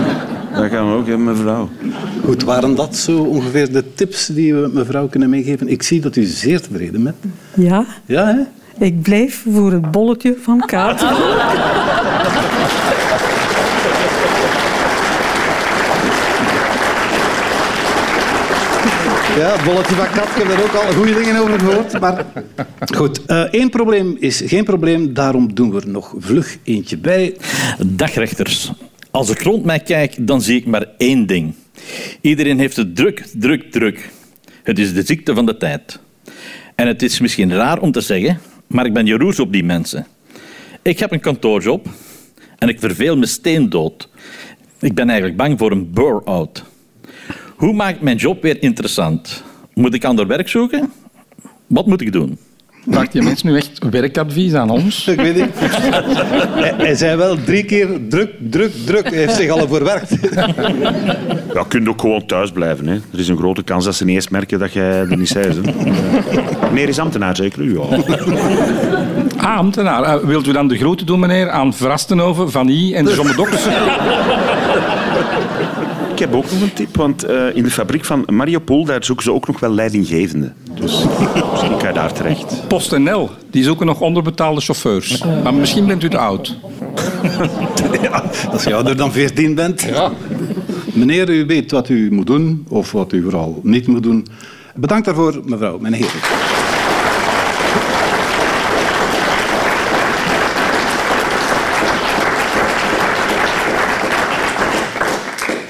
Dat 0.60 0.70
gaan 0.70 0.90
we 0.90 0.96
ook 0.96 1.06
hebben, 1.06 1.24
mevrouw. 1.24 1.68
Goed, 2.24 2.42
waren 2.42 2.74
dat 2.74 2.96
zo 2.96 3.18
ongeveer 3.18 3.72
de 3.72 3.94
tips 3.94 4.26
die 4.26 4.54
we 4.54 4.70
mevrouw 4.72 5.06
kunnen 5.06 5.30
meegeven? 5.30 5.68
Ik 5.68 5.82
zie 5.82 6.00
dat 6.00 6.16
u 6.16 6.24
zeer 6.24 6.60
tevreden 6.60 7.02
bent. 7.04 7.16
Ja. 7.54 7.84
Ja, 8.06 8.26
hè? 8.26 8.40
Ik 8.86 9.02
blijf 9.02 9.44
voor 9.52 9.72
het 9.72 9.90
bolletje 9.90 10.36
van 10.42 10.60
Kaat. 10.66 11.04
Ja, 19.38 19.64
bolletje 19.64 19.94
van 19.94 20.06
kat, 20.06 20.28
ik 20.28 20.34
heb 20.34 20.48
er 20.48 20.62
ook 20.62 20.74
al 20.74 20.92
goede 20.92 21.14
dingen 21.14 21.36
over 21.36 21.58
gehoord. 21.58 22.00
Maar 22.00 22.26
goed, 22.94 23.20
uh, 23.26 23.40
één 23.40 23.70
probleem 23.70 24.16
is 24.20 24.42
geen 24.44 24.64
probleem, 24.64 25.14
daarom 25.14 25.54
doen 25.54 25.70
we 25.70 25.80
er 25.80 25.88
nog 25.88 26.14
vlug 26.18 26.56
eentje 26.64 26.98
bij. 26.98 27.36
Dag 27.86 28.14
rechters. 28.14 28.72
Als 29.10 29.30
ik 29.30 29.42
rond 29.42 29.64
mij 29.64 29.80
kijk, 29.80 30.26
dan 30.26 30.40
zie 30.40 30.56
ik 30.56 30.66
maar 30.66 30.86
één 30.96 31.26
ding. 31.26 31.54
Iedereen 32.20 32.58
heeft 32.58 32.76
het 32.76 32.96
druk, 32.96 33.24
druk, 33.32 33.72
druk. 33.72 34.10
Het 34.62 34.78
is 34.78 34.94
de 34.94 35.02
ziekte 35.02 35.34
van 35.34 35.46
de 35.46 35.56
tijd. 35.56 35.98
En 36.74 36.86
het 36.86 37.02
is 37.02 37.20
misschien 37.20 37.54
raar 37.54 37.78
om 37.78 37.92
te 37.92 38.00
zeggen, 38.00 38.40
maar 38.66 38.86
ik 38.86 38.92
ben 38.92 39.06
jaloers 39.06 39.40
op 39.40 39.52
die 39.52 39.64
mensen. 39.64 40.06
Ik 40.82 40.98
heb 40.98 41.12
een 41.12 41.20
kantoorjob 41.20 41.86
en 42.58 42.68
ik 42.68 42.80
verveel 42.80 43.16
me 43.16 43.26
steendood. 43.26 44.08
Ik 44.80 44.94
ben 44.94 45.08
eigenlijk 45.08 45.38
bang 45.38 45.58
voor 45.58 45.70
een 45.70 45.90
bore-out. 45.90 46.64
Hoe 47.58 47.72
maak 47.72 47.94
ik 47.94 48.00
mijn 48.00 48.16
job 48.16 48.42
weer 48.42 48.62
interessant? 48.62 49.42
Moet 49.74 49.94
ik 49.94 50.04
ander 50.04 50.26
werk 50.26 50.48
zoeken? 50.48 50.92
Wat 51.66 51.86
moet 51.86 52.00
ik 52.00 52.12
doen? 52.12 52.38
Vraagt 52.90 53.12
die 53.12 53.22
mens 53.22 53.42
nu 53.42 53.56
echt 53.56 53.78
werkadvies 53.90 54.54
aan 54.54 54.70
ons? 54.70 55.06
Ik 55.08 55.20
weet 55.20 55.34
niet. 55.34 55.48
Hij, 55.54 56.74
hij 56.76 56.94
zei 56.94 57.16
wel 57.16 57.36
drie 57.44 57.64
keer 57.64 57.88
druk, 58.08 58.30
druk, 58.50 58.72
druk. 58.86 59.08
Hij 59.08 59.18
heeft 59.18 59.34
zich 59.34 59.50
al 59.50 59.68
verwerkt. 59.68 60.10
Ja, 61.54 61.60
je 61.60 61.68
kunt 61.68 61.88
ook 61.88 62.00
gewoon 62.00 62.26
thuis 62.26 62.50
blijven. 62.50 62.86
Hè. 62.86 62.94
Er 62.94 63.18
is 63.18 63.28
een 63.28 63.36
grote 63.36 63.62
kans 63.62 63.84
dat 63.84 63.94
ze 63.94 64.04
niet 64.04 64.14
eens 64.14 64.28
merken 64.28 64.58
dat 64.58 64.72
jij 64.72 64.90
er 64.92 65.16
niet 65.16 65.32
bent. 65.34 65.54
hè. 65.56 65.72
Meneer 66.72 66.88
is 66.88 66.98
ambtenaar, 66.98 67.36
zeker 67.36 67.62
u? 67.62 67.78
Ja. 67.78 68.02
Ah, 69.36 69.56
ambtenaar. 69.56 70.02
Eh, 70.02 70.24
wilt 70.24 70.46
u 70.46 70.52
dan 70.52 70.68
de 70.68 70.76
groeten 70.76 71.06
doen, 71.06 71.20
meneer, 71.20 71.50
aan 71.50 71.74
Vrastenhoven, 71.74 72.50
Van 72.50 72.68
I 72.68 72.94
en 72.94 73.04
de 73.04 73.14
Zommedoks? 73.14 73.66
Ik 76.18 76.24
heb 76.24 76.34
ook 76.34 76.50
nog 76.50 76.60
een 76.60 76.72
tip, 76.72 76.96
want 76.96 77.24
eh, 77.24 77.56
in 77.56 77.62
de 77.62 77.70
fabriek 77.70 78.04
van 78.04 78.24
Mariupol 78.26 78.84
daar 78.84 79.04
zoeken 79.04 79.24
ze 79.24 79.32
ook 79.32 79.46
nog 79.46 79.60
wel 79.60 79.70
leidinggevende. 79.70 80.52
Dus 80.80 81.04
misschien 81.50 81.76
kan 81.76 81.88
je 81.88 81.94
daar 81.94 82.12
terecht. 82.12 82.68
PostNL, 82.68 83.30
die 83.50 83.64
zoeken 83.64 83.86
nog 83.86 84.00
onderbetaalde 84.00 84.60
chauffeurs. 84.60 85.24
Maar 85.42 85.54
misschien 85.54 85.86
bent 85.86 86.02
u 86.02 86.08
te 86.08 86.18
oud. 86.18 86.56
Ja, 88.02 88.24
als 88.50 88.64
je 88.64 88.74
ouder 88.74 88.96
dan 88.96 89.12
14 89.12 89.54
bent. 89.54 89.82
Ja. 89.82 90.12
Meneer, 90.92 91.30
u 91.30 91.46
weet 91.46 91.70
wat 91.70 91.88
u 91.88 92.12
moet 92.12 92.26
doen, 92.26 92.66
of 92.68 92.92
wat 92.92 93.12
u 93.12 93.22
vooral 93.22 93.60
niet 93.62 93.86
moet 93.86 94.02
doen. 94.02 94.26
Bedankt 94.74 95.04
daarvoor, 95.04 95.40
mevrouw, 95.44 95.78
mijn 95.78 95.94
heren. 95.94 96.20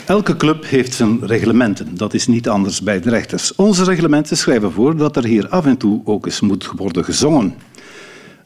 Elke 0.09 0.37
club 0.37 0.65
heeft 0.67 0.95
zijn 0.95 1.27
reglementen. 1.27 1.97
Dat 1.97 2.15
is 2.15 2.27
niet 2.27 2.49
anders 2.49 2.83
bij 2.83 3.01
de 3.01 3.11
rechters. 3.11 3.55
Onze 3.55 3.85
reglementen 3.85 4.37
schrijven 4.37 4.73
voor 4.73 4.97
dat 4.97 5.17
er 5.17 5.25
hier 5.25 5.49
af 5.49 5.67
en 5.67 5.77
toe 5.77 6.01
ook 6.05 6.27
eens 6.27 6.41
moet 6.41 6.71
worden 6.77 7.05
gezongen. 7.05 7.55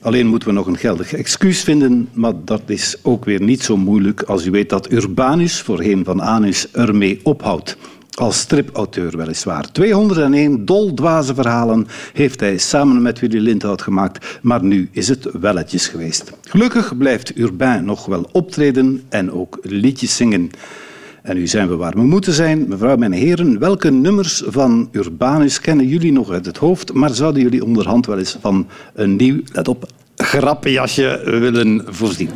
Alleen 0.00 0.26
moeten 0.26 0.49
we 0.49 0.54
nog 0.54 0.66
een 0.66 0.76
geldig 0.76 1.12
excuus 1.12 1.62
vinden, 1.62 2.09
maar 2.12 2.33
dat 2.45 2.62
is 2.66 2.97
ook 3.02 3.25
weer 3.25 3.42
niet 3.42 3.62
zo 3.62 3.76
moeilijk 3.76 4.23
als 4.23 4.47
u 4.47 4.50
weet 4.50 4.69
dat 4.69 4.92
Urbanus, 4.92 5.61
voorheen 5.61 6.04
van 6.04 6.23
Anus, 6.23 6.71
ermee 6.71 7.21
ophoudt. 7.23 7.76
Als 8.14 8.38
stripauteur 8.38 9.16
weliswaar. 9.16 9.73
201 9.73 10.64
doldwaze 10.64 11.35
verhalen 11.35 11.87
heeft 12.12 12.40
hij 12.40 12.59
samen 12.59 13.02
met 13.02 13.21
Willy 13.21 13.38
Lindhout 13.38 13.83
gemaakt, 13.83 14.38
maar 14.40 14.64
nu 14.64 14.88
is 14.92 15.09
het 15.09 15.28
welletjes 15.40 15.88
geweest. 15.88 16.33
Gelukkig 16.40 16.97
blijft 16.97 17.38
Urbain 17.38 17.85
nog 17.85 18.07
wel 18.07 18.28
optreden 18.33 19.02
en 19.09 19.33
ook 19.33 19.59
liedjes 19.62 20.16
zingen. 20.16 20.50
En 21.23 21.37
nu 21.37 21.47
zijn 21.47 21.69
we 21.69 21.76
waar 21.76 21.93
we 21.95 22.02
moeten 22.02 22.33
zijn. 22.33 22.64
Mevrouw, 22.69 22.97
mijn 22.97 23.12
heren, 23.12 23.59
welke 23.59 23.91
nummers 23.91 24.43
van 24.47 24.88
Urbanus 24.93 25.61
kennen 25.61 25.87
jullie 25.87 26.12
nog 26.12 26.31
uit 26.31 26.47
het 26.47 26.57
hoofd, 26.57 26.93
maar 26.93 27.11
zouden 27.11 27.43
jullie 27.43 27.64
onderhand 27.64 28.07
wel 28.07 28.19
eens 28.19 28.37
van 28.41 28.67
een 28.95 29.17
nieuw, 29.17 29.41
let 29.52 29.69
op, 29.69 29.87
grappenjasje 30.17 31.21
willen 31.25 31.85
voorzien? 31.88 32.31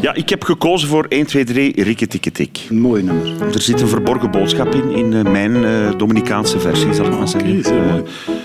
Ja, 0.00 0.14
ik 0.14 0.28
heb 0.28 0.44
gekozen 0.44 0.88
voor 0.88 1.06
1, 1.08 1.26
2, 1.26 1.44
3, 1.44 1.82
Rikketikketik. 1.82 2.66
Een 2.68 2.80
mooi 2.80 3.02
nummer. 3.02 3.54
Er 3.54 3.62
zit 3.62 3.80
een 3.80 3.88
verborgen 3.88 4.30
boodschap 4.30 4.74
in, 4.74 4.90
in 4.90 5.12
eh, 5.12 5.32
mijn 5.32 5.64
eh, 5.64 5.98
Dominicaanse 5.98 6.60
versie, 6.60 6.94
zal 6.94 7.06
ik 7.06 7.18
maar 7.18 7.28
zeggen. 7.28 7.58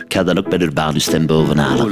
Ik 0.06 0.14
ga 0.14 0.24
dan 0.24 0.38
ook 0.38 0.50
met 0.50 0.62
Urbanus 0.62 1.04
stem 1.04 1.26
bovenhalen. 1.26 1.92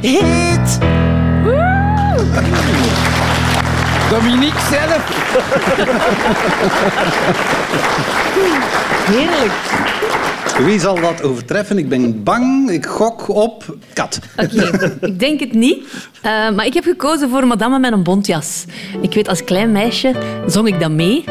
heet? 0.00 0.78
Dominique 4.10 4.60
zelf. 4.70 5.02
Heerlijk. 9.10 9.52
Wie 10.66 10.80
zal 10.80 11.00
dat 11.00 11.22
overtreffen? 11.22 11.78
Ik 11.78 11.88
ben 11.88 12.22
bang. 12.22 12.70
Ik 12.70 12.86
gok 12.86 13.28
op 13.28 13.76
kat. 13.92 14.18
Oké, 14.36 14.90
ik 15.00 15.18
denk 15.18 15.40
het 15.40 15.52
niet. 15.52 15.84
Eh, 16.22 16.50
maar 16.50 16.66
ik 16.66 16.74
heb 16.74 16.84
gekozen 16.84 17.30
voor 17.30 17.46
Madame 17.46 17.78
met 17.78 17.92
een 17.92 18.02
bontjas. 18.02 18.64
Ik 19.00 19.14
weet, 19.14 19.28
als 19.28 19.44
klein 19.44 19.72
meisje 19.72 20.14
zong 20.46 20.68
ik 20.68 20.80
dat 20.80 20.90
mee. 20.90 21.24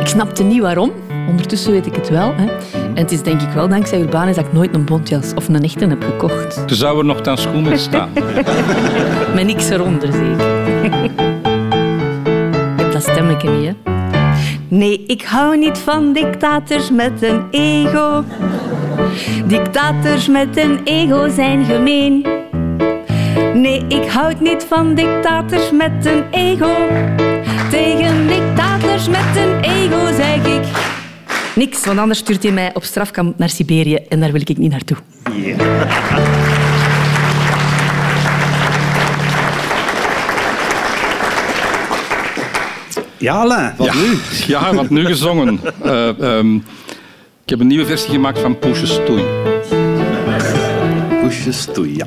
Ik 0.00 0.06
snapte 0.06 0.42
niet 0.42 0.60
waarom. 0.60 0.92
Ondertussen 1.28 1.72
weet 1.72 1.86
ik 1.86 1.94
het 1.94 2.08
wel. 2.08 2.34
Hè. 2.36 2.46
En 2.94 3.02
het 3.02 3.12
is 3.12 3.22
denk 3.22 3.42
ik 3.42 3.48
wel 3.48 3.68
dankzij 3.68 4.00
Urbanus 4.00 4.36
dat 4.36 4.44
ik 4.44 4.52
nooit 4.52 4.74
een 4.74 4.84
bontjas 4.84 5.34
of 5.34 5.48
een 5.48 5.62
echte 5.62 5.86
heb 5.86 6.02
gekocht. 6.02 6.56
Er 6.56 6.76
zou 6.76 6.98
er 6.98 7.04
nog 7.04 7.20
dan 7.20 7.38
schoenen 7.38 7.78
staan. 7.78 8.10
Met 9.34 9.44
niks 9.46 9.68
eronder, 9.70 10.12
zeker. 10.12 10.46
Je 12.76 12.82
hebt 12.82 12.92
dat 12.92 13.02
stemmetje 13.02 13.50
niet, 13.50 13.66
hè? 13.66 13.92
Nee, 14.68 15.04
ik 15.06 15.22
hou 15.22 15.56
niet 15.56 15.78
van 15.78 16.12
dictators 16.12 16.90
met 16.90 17.22
een 17.22 17.42
ego. 17.50 18.24
Dictators 19.46 20.28
met 20.28 20.56
een 20.56 20.80
ego 20.84 21.28
zijn 21.28 21.64
gemeen. 21.64 22.26
Nee, 23.54 23.84
ik 23.88 24.10
houd 24.10 24.40
niet 24.40 24.66
van 24.68 24.94
dictators 24.94 25.70
met 25.70 26.06
een 26.06 26.24
ego. 26.30 26.76
Tegen 27.70 28.26
dictators 28.26 29.08
met 29.08 29.36
een 29.36 29.60
ego 29.60 30.12
zeg 30.16 30.46
ik 30.46 30.79
niks, 31.60 31.84
want 31.84 31.98
anders 31.98 32.18
stuurt 32.18 32.42
hij 32.42 32.52
mij 32.52 32.70
op 32.74 32.84
strafkamp 32.84 33.38
naar 33.38 33.48
Siberië 33.48 33.94
en 33.94 34.20
daar 34.20 34.32
wil 34.32 34.40
ik 34.40 34.58
niet 34.58 34.70
naartoe. 34.70 34.96
Ja, 43.20 43.34
Alain, 43.34 43.74
wat 43.76 43.86
ja. 43.86 43.94
nu? 43.94 44.18
Ja, 44.46 44.74
wat 44.74 44.90
nu 44.90 45.04
gezongen. 45.04 45.60
Eh, 45.82 46.20
ehm, 46.20 46.54
ik 47.44 47.48
heb 47.56 47.60
een 47.60 47.66
nieuwe 47.66 47.86
versie 47.86 48.10
gemaakt 48.10 48.38
van 48.38 48.58
Poesje 48.58 48.86
Stoei. 48.86 49.24
Poesjes 51.22 51.64
toe, 51.64 51.94
ja. 51.94 52.06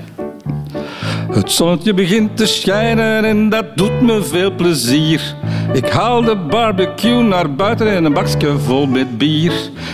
Het 1.34 1.52
zonnetje 1.52 1.94
begint 1.94 2.38
te 2.38 2.46
schijnen 2.46 3.26
en 3.26 3.50
dat 3.50 3.66
doet 3.76 4.02
me 4.02 4.24
veel 4.24 4.52
plezier. 4.56 5.36
Ik 5.74 5.90
haal 5.90 6.22
de 6.22 6.36
barbecue 6.36 7.22
naar 7.22 7.56
buiten 7.56 7.88
en 7.88 8.06
een 8.06 8.14
bakje 8.14 8.58
vol 8.58 8.86
met 8.86 9.18
bier. 9.18 9.54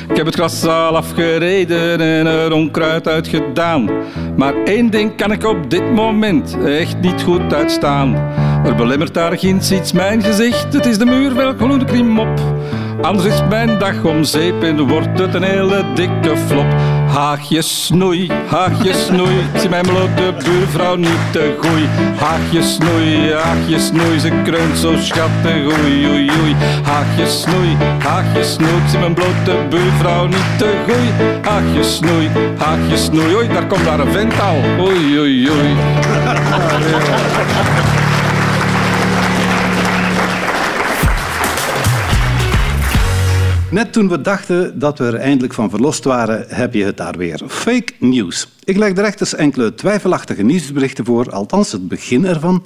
Ik 0.10 0.18
heb 0.18 0.26
het 0.26 0.36
gras 0.36 0.64
al 0.64 0.98
afgereden 0.98 2.00
en 2.02 2.26
er 2.26 2.54
onkruid 2.54 3.08
uitgedaan. 3.08 3.90
Maar 4.38 4.54
één 4.64 4.90
ding 4.90 5.16
kan 5.16 5.32
ik 5.32 5.46
op 5.46 5.70
dit 5.70 5.92
moment 5.92 6.58
echt 6.66 7.00
niet 7.02 7.22
goed 7.22 7.54
uitstaan. 7.54 8.16
Er 8.66 8.76
belemmert 8.76 9.14
daar 9.14 9.38
ginds 9.38 9.72
iets 9.72 9.92
mijn 9.92 10.24
gezicht, 10.24 10.74
het 10.74 10.86
is 10.86 10.98
de 10.98 11.06
muur 11.06 11.36
wel 11.36 11.54
gloeiende 11.54 11.86
krim 11.86 12.20
op. 12.20 12.40
Anders 13.02 13.28
is 13.28 13.42
mijn 13.50 13.80
dag 13.80 14.04
om 14.04 14.24
zeep 14.24 14.64
en 14.64 14.88
wordt 14.88 15.20
het 15.20 15.34
een 15.34 15.44
hele 15.44 15.86
dikke 15.96 16.38
flop. 16.48 16.99
Haagje 17.10 17.62
snoei, 17.62 18.30
haagje 18.48 18.94
snoei, 18.94 19.46
zie 19.56 19.70
mijn 19.70 19.86
blote 19.86 20.34
buurvrouw 20.44 20.96
niet 20.96 21.32
te 21.32 21.56
goei. 21.60 21.88
Haagje 22.20 22.64
snoei, 22.64 23.34
haagje 23.34 23.80
snoei, 23.80 24.20
ze 24.20 24.32
kreunt 24.44 24.78
zo 24.78 24.98
schattig, 24.98 25.66
oei 25.66 26.06
oei 26.08 26.30
oei. 26.42 26.56
Haagje 26.84 27.28
snoei, 27.28 27.78
haagje 28.00 28.44
snoei, 28.44 28.82
zie 28.90 29.00
mijn 29.00 29.14
blote 29.14 29.66
buurvrouw 29.70 30.28
niet 30.28 30.58
te 30.58 30.74
goei. 30.86 31.10
Haagje 31.42 31.84
snoei, 31.84 32.30
haagje 32.58 32.98
snoei, 32.98 33.36
oei, 33.36 33.48
daar 33.48 33.68
komt 33.68 33.86
daar 33.86 34.00
een 34.00 34.12
vent 34.12 34.40
al, 34.40 34.58
oei 34.80 35.20
oei 35.20 35.50
oei. 35.50 35.76
Net 43.72 43.94
toen 43.94 44.10
we 44.10 44.22
dachten 44.22 44.80
dat 44.80 44.98
we 44.98 45.06
er 45.06 45.16
eindelijk 45.16 45.54
van 45.54 45.70
verlost 45.70 46.04
waren, 46.04 46.46
heb 46.48 46.74
je 46.74 46.84
het 46.84 46.98
daar 46.98 47.18
weer. 47.18 47.42
Fake 47.48 47.94
news. 48.00 48.48
Ik 48.64 48.78
leg 48.78 48.94
de 48.94 49.02
rechters 49.02 49.36
enkele 49.36 49.76
twijfelachtige 49.76 50.44
nieuwsberichten 50.44 51.06
voor, 51.06 51.32
althans 51.32 51.72
het 51.72 51.88
begin 51.88 52.26
ervan. 52.26 52.64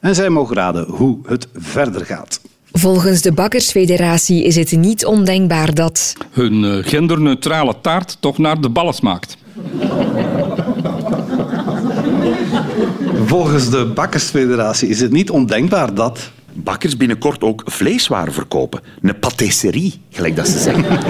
En 0.00 0.14
zij 0.14 0.28
mogen 0.28 0.56
raden 0.56 0.86
hoe 0.88 1.18
het 1.26 1.48
verder 1.54 2.04
gaat. 2.04 2.40
Volgens 2.72 3.22
de 3.22 3.32
Bakkersfederatie 3.32 4.44
is 4.44 4.56
het 4.56 4.76
niet 4.76 5.04
ondenkbaar 5.04 5.74
dat. 5.74 6.12
Hun 6.30 6.64
eh, 6.64 6.84
genderneutrale 6.84 7.74
taart 7.80 8.16
toch 8.20 8.38
naar 8.38 8.60
de 8.60 8.68
ballen 8.68 8.94
smaakt. 8.94 9.36
Volgens 13.24 13.70
de 13.70 13.86
Bakkersfederatie 13.94 14.88
is 14.88 15.00
het 15.00 15.12
niet 15.12 15.30
ondenkbaar 15.30 15.94
dat... 15.94 16.30
Bakkers 16.52 16.96
binnenkort 16.96 17.42
ook 17.42 17.62
vleeswaren 17.64 18.32
verkopen. 18.32 18.80
Een 19.02 19.18
patisserie, 19.18 20.00
gelijk 20.10 20.36
dat 20.36 20.48
ze 20.48 20.58
zeggen. 20.58 20.84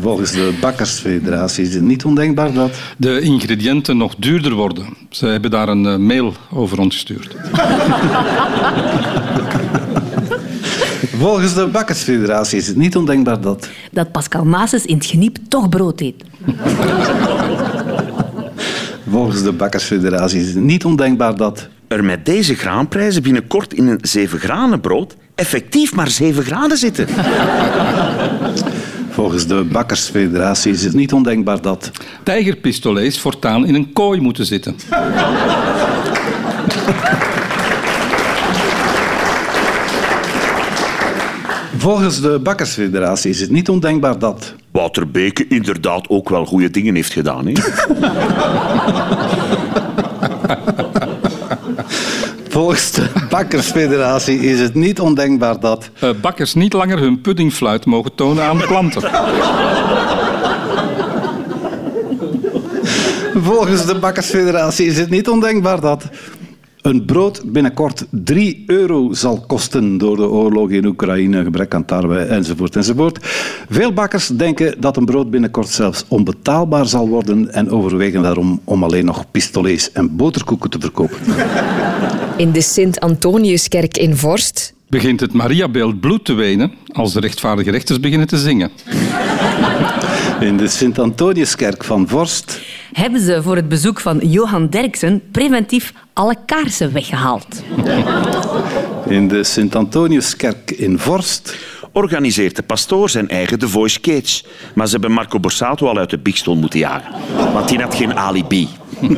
Volgens 0.00 0.30
de 0.32 0.56
Bakkersfederatie 0.60 1.64
is 1.64 1.74
het 1.74 1.82
niet 1.82 2.04
ondenkbaar 2.04 2.52
dat... 2.52 2.70
De 2.96 3.20
ingrediënten 3.20 3.96
nog 3.96 4.14
duurder 4.18 4.54
worden. 4.54 4.86
Ze 5.08 5.26
hebben 5.26 5.50
daar 5.50 5.68
een 5.68 5.86
eh, 5.86 5.96
mail 5.96 6.34
over 6.52 6.78
ontgestuurd. 6.78 7.36
Volgens 11.18 11.54
de 11.54 11.66
Bakkersfederatie 11.66 12.58
is 12.58 12.66
het 12.66 12.76
niet 12.76 12.96
ondenkbaar 12.96 13.40
dat... 13.40 13.68
Dat 13.92 14.12
Pascal 14.12 14.44
Maases 14.44 14.84
in 14.86 14.96
het 14.96 15.06
geniep 15.06 15.36
toch 15.48 15.68
brood 15.68 16.00
eet. 16.00 16.24
Volgens 19.10 19.42
de 19.42 19.52
Bakkersfederatie 19.52 20.40
is 20.40 20.46
het 20.46 20.64
niet 20.64 20.84
ondenkbaar 20.84 21.36
dat... 21.36 21.68
Er 21.90 22.04
met 22.04 22.26
deze 22.26 22.54
graanprijzen 22.54 23.22
binnenkort 23.22 23.74
in 23.74 23.86
een 23.86 23.98
zeven 24.02 24.38
granen 24.38 24.80
brood 24.80 25.16
effectief 25.34 25.94
maar 25.94 26.08
zeven 26.08 26.44
graden 26.44 26.76
zitten. 26.76 27.06
Volgens 29.10 29.46
de 29.46 29.66
Bakkersfederatie 29.72 30.72
is 30.72 30.84
het 30.84 30.94
niet 30.94 31.12
ondenkbaar 31.12 31.60
dat... 31.60 31.90
Tijgerpistolets 32.22 33.20
voortaan 33.20 33.66
in 33.66 33.74
een 33.74 33.92
kooi 33.92 34.20
moeten 34.20 34.46
zitten. 34.46 34.76
Volgens 41.76 42.20
de 42.20 42.40
Bakkersfederatie 42.42 43.30
is 43.30 43.40
het 43.40 43.50
niet 43.50 43.68
ondenkbaar 43.68 44.18
dat... 44.18 44.54
Wouter 44.70 45.10
Beke 45.10 45.46
inderdaad 45.48 46.08
ook 46.08 46.28
wel 46.28 46.44
goede 46.44 46.70
dingen 46.70 46.94
heeft 46.94 47.12
gedaan. 47.12 47.46
Hè? 47.46 47.52
Volgens 52.60 52.92
de 53.00 53.10
Bakkersfederatie 53.28 54.38
is 54.38 54.60
het 54.60 54.74
niet 54.74 55.00
ondenkbaar 55.00 55.60
dat... 55.60 55.90
Eh, 56.00 56.10
bakkers 56.20 56.54
niet 56.54 56.72
langer 56.72 56.98
hun 56.98 57.20
puddingfluit 57.20 57.86
mogen 57.86 58.14
tonen 58.14 58.44
aan 58.44 58.58
klanten. 58.58 59.02
Volgens 63.48 63.86
de 63.86 63.98
Bakkersfederatie 64.00 64.86
is 64.86 64.98
het 64.98 65.10
niet 65.10 65.28
ondenkbaar 65.28 65.80
dat... 65.80 66.04
Een 66.82 67.04
brood 67.04 67.42
binnenkort 67.44 68.06
3 68.10 68.64
euro 68.66 69.12
zal 69.12 69.44
kosten 69.46 69.98
door 69.98 70.16
de 70.16 70.28
oorlog 70.28 70.70
in 70.70 70.84
Oekraïne, 70.84 71.42
gebrek 71.42 71.74
aan 71.74 71.84
tarwe 71.84 72.18
enzovoort 72.18 72.76
enzovoort. 72.76 73.18
Veel 73.70 73.92
bakkers 73.92 74.26
denken 74.26 74.80
dat 74.80 74.96
een 74.96 75.04
brood 75.04 75.30
binnenkort 75.30 75.68
zelfs 75.68 76.04
onbetaalbaar 76.08 76.86
zal 76.86 77.08
worden 77.08 77.52
en 77.52 77.70
overwegen 77.70 78.22
daarom 78.22 78.60
om 78.64 78.84
alleen 78.84 79.04
nog 79.04 79.30
pistolets 79.30 79.92
en 79.92 80.16
boterkoeken 80.16 80.70
te 80.70 80.80
verkopen. 80.80 81.18
In 82.36 82.52
de 82.52 82.60
Sint-Antoniuskerk 82.60 83.96
in 83.96 84.16
Vorst 84.16 84.74
Begint 84.90 85.20
het 85.20 85.32
Mariabeeld 85.32 86.00
bloed 86.00 86.24
te 86.24 86.32
wenen 86.32 86.72
als 86.92 87.12
de 87.12 87.20
rechtvaardige 87.20 87.70
rechters 87.70 88.00
beginnen 88.00 88.26
te 88.26 88.38
zingen. 88.38 88.70
In 90.40 90.56
de 90.56 90.68
Sint-Antoniuskerk 90.68 91.84
van 91.84 92.08
Vorst 92.08 92.60
Hebben 92.92 93.20
ze 93.20 93.42
voor 93.42 93.56
het 93.56 93.68
bezoek 93.68 94.00
van 94.00 94.18
Johan 94.18 94.68
Derksen 94.68 95.22
preventief 95.30 95.92
alle 96.12 96.36
kaarsen 96.46 96.92
weggehaald. 96.92 97.62
In 99.08 99.28
de 99.28 99.44
Sint-Antoniuskerk 99.44 100.70
in 100.70 100.98
Vorst 100.98 101.56
Organiseert 101.92 102.56
de 102.56 102.62
pastoor 102.62 103.10
zijn 103.10 103.28
eigen 103.28 103.58
The 103.58 103.68
Voice 103.68 104.00
Cage. 104.00 104.42
Maar 104.74 104.86
ze 104.86 104.92
hebben 104.92 105.12
Marco 105.12 105.40
Borsato 105.40 105.86
al 105.86 105.98
uit 105.98 106.10
de 106.10 106.18
biechtstoel 106.18 106.56
moeten 106.56 106.78
jagen. 106.78 107.12
Want 107.52 107.68
die 107.68 107.80
had 107.80 107.94
geen 107.94 108.14
alibi. 108.14 108.68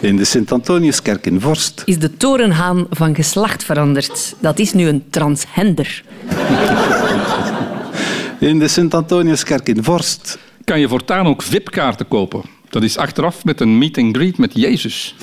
In 0.00 0.16
de 0.16 0.24
Sint-Antoniuskerk 0.24 1.26
in 1.26 1.40
Vorst 1.40 1.82
Is 1.84 1.98
de 1.98 2.16
torenhaan 2.16 2.86
van 2.90 3.14
geslacht 3.14 3.64
veranderd. 3.64 4.34
Dat 4.40 4.58
is 4.58 4.72
nu 4.72 4.88
een 4.88 5.04
transhender. 5.10 6.02
In 8.44 8.58
de 8.58 8.68
Sint-Antoniuskerk 8.68 9.68
in 9.68 9.84
Vorst 9.84 10.38
Kan 10.64 10.80
je 10.80 10.88
voortaan 10.88 11.26
ook 11.26 11.42
VIP-kaarten 11.42 12.08
kopen. 12.08 12.42
Dat 12.68 12.82
is 12.82 12.96
achteraf 12.96 13.44
met 13.44 13.60
een 13.60 13.78
meet 13.78 13.98
and 13.98 14.16
greet 14.16 14.38
met 14.38 14.50
Jezus. 14.54 15.14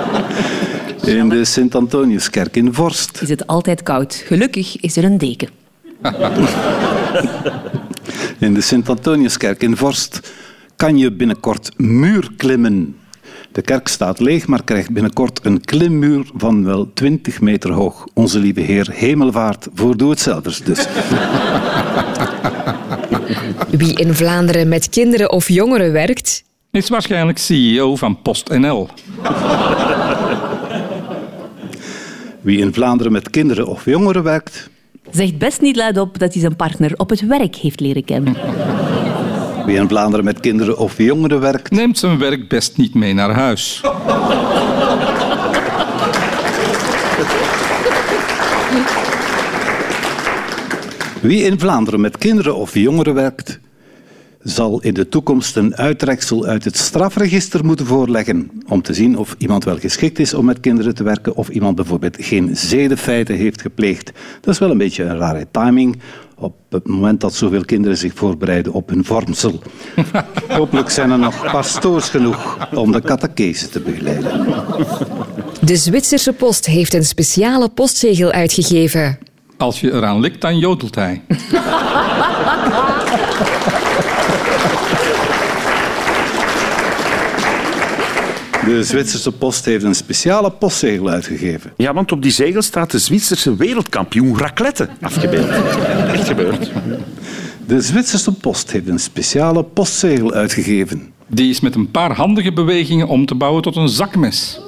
In 1.16 1.28
de 1.28 1.44
Sint-Antoniuskerk 1.44 2.56
in 2.56 2.74
Vorst 2.74 3.22
Is 3.22 3.28
het 3.28 3.46
altijd 3.46 3.82
koud. 3.82 4.22
Gelukkig 4.26 4.80
is 4.80 4.96
er 4.96 5.04
een 5.04 5.18
deken. 5.18 5.48
In 8.38 8.54
de 8.54 8.60
Sint-Antoniuskerk 8.60 9.62
in 9.62 9.76
Vorst 9.76 10.32
kan 10.76 10.98
je 10.98 11.12
binnenkort 11.12 11.70
muurklimmen. 11.76 12.96
De 13.56 13.62
kerk 13.62 13.88
staat 13.88 14.20
leeg, 14.20 14.46
maar 14.46 14.64
krijgt 14.64 14.90
binnenkort 14.90 15.40
een 15.42 15.60
klimmuur 15.60 16.30
van 16.34 16.64
wel 16.64 16.90
20 16.94 17.40
meter 17.40 17.72
hoog. 17.72 18.06
Onze 18.14 18.38
lieve 18.38 18.60
Heer 18.60 18.88
Hemelvaart 18.92 19.68
voor 19.74 19.96
doe-het-zelvers 19.96 20.58
dus. 20.62 20.86
Wie 23.78 23.98
in 23.98 24.14
Vlaanderen 24.14 24.68
met 24.68 24.88
kinderen 24.88 25.30
of 25.30 25.48
jongeren 25.48 25.92
werkt, 25.92 26.44
Is 26.70 26.88
waarschijnlijk 26.88 27.38
CEO 27.38 27.96
van 27.96 28.22
PostNL. 28.22 28.88
Wie 32.40 32.58
in 32.58 32.74
Vlaanderen 32.74 33.12
met 33.12 33.30
kinderen 33.30 33.66
of 33.66 33.84
jongeren 33.84 34.22
werkt, 34.22 34.70
Zegt 35.10 35.38
best 35.38 35.60
niet 35.60 35.76
luidop 35.76 36.18
dat 36.18 36.32
hij 36.32 36.40
zijn 36.40 36.56
partner 36.56 36.92
op 36.96 37.10
het 37.10 37.26
werk 37.26 37.56
heeft 37.56 37.80
leren 37.80 38.04
kennen. 38.04 38.36
Wie 39.66 39.76
in 39.76 39.88
Vlaanderen 39.88 40.24
met 40.24 40.40
kinderen 40.40 40.78
of 40.78 40.98
jongeren 40.98 41.40
werkt, 41.40 41.70
Neemt 41.70 41.98
zijn 41.98 42.18
werk 42.18 42.48
best 42.48 42.76
niet 42.76 42.94
mee 42.94 43.14
naar 43.14 43.30
huis. 43.30 43.80
wie 51.20 51.42
in 51.42 51.60
Vlaanderen 51.60 52.00
met 52.00 52.18
kinderen 52.18 52.56
of 52.56 52.74
jongeren 52.74 53.14
werkt, 53.14 53.58
zal 54.42 54.80
in 54.80 54.94
de 54.94 55.08
toekomst 55.08 55.56
een 55.56 55.76
uittreksel 55.76 56.44
uit 56.44 56.64
het 56.64 56.76
strafregister 56.76 57.64
moeten 57.64 57.86
voorleggen 57.86 58.50
om 58.68 58.82
te 58.82 58.94
zien 58.94 59.18
of 59.18 59.34
iemand 59.38 59.64
wel 59.64 59.78
geschikt 59.78 60.18
is 60.18 60.34
om 60.34 60.44
met 60.44 60.60
kinderen 60.60 60.94
te 60.94 61.02
werken 61.02 61.36
of 61.36 61.48
iemand 61.48 61.76
bijvoorbeeld 61.76 62.16
geen 62.18 62.56
zedenfeiten 62.56 63.34
heeft 63.36 63.60
gepleegd. 63.60 64.12
Dat 64.40 64.54
is 64.54 64.60
wel 64.60 64.70
een 64.70 64.78
beetje 64.78 65.04
een 65.04 65.18
rare 65.18 65.46
timing 65.50 65.98
op 66.38 66.54
het 66.70 66.88
moment 66.88 67.20
dat 67.20 67.34
zoveel 67.34 67.64
kinderen 67.64 67.96
zich 67.96 68.12
voorbereiden 68.14 68.72
op 68.72 68.88
hun 68.88 69.04
vormsel. 69.04 69.58
Hopelijk 70.48 70.90
zijn 70.90 71.10
er 71.10 71.18
nog 71.18 71.52
pastoors 71.52 72.08
genoeg 72.08 72.68
om 72.74 72.92
de 72.92 73.00
catechese 73.00 73.68
te 73.68 73.80
begeleiden. 73.80 74.46
de 75.60 75.76
Zwitserse 75.76 76.32
post 76.32 76.66
heeft 76.66 76.94
een 76.94 77.04
speciale 77.04 77.68
postzegel 77.68 78.30
uitgegeven. 78.30 79.18
Als 79.56 79.80
je 79.80 79.92
eraan 79.92 80.20
likt, 80.20 80.40
dan 80.40 80.58
jodelt 80.58 80.94
hij. 80.94 81.22
De 88.66 88.84
Zwitserse 88.84 89.32
post 89.32 89.64
heeft 89.64 89.84
een 89.84 89.94
speciale 89.94 90.50
postzegel 90.50 91.08
uitgegeven. 91.08 91.72
Ja, 91.76 91.94
want 91.94 92.12
op 92.12 92.22
die 92.22 92.30
zegel 92.30 92.62
staat 92.62 92.90
de 92.90 92.98
Zwitserse 92.98 93.56
wereldkampioen 93.56 94.38
raclette 94.38 94.88
afgebeeld. 95.00 95.48
Echt 96.12 96.28
gebeurd. 96.28 96.70
De 97.66 97.80
Zwitserse 97.80 98.32
post 98.32 98.70
heeft 98.70 98.88
een 98.88 98.98
speciale 98.98 99.62
postzegel 99.62 100.32
uitgegeven. 100.32 101.12
Die 101.26 101.50
is 101.50 101.60
met 101.60 101.74
een 101.74 101.90
paar 101.90 102.12
handige 102.12 102.52
bewegingen 102.52 103.08
om 103.08 103.26
te 103.26 103.34
bouwen 103.34 103.62
tot 103.62 103.76
een 103.76 103.88
zakmes. 103.88 104.60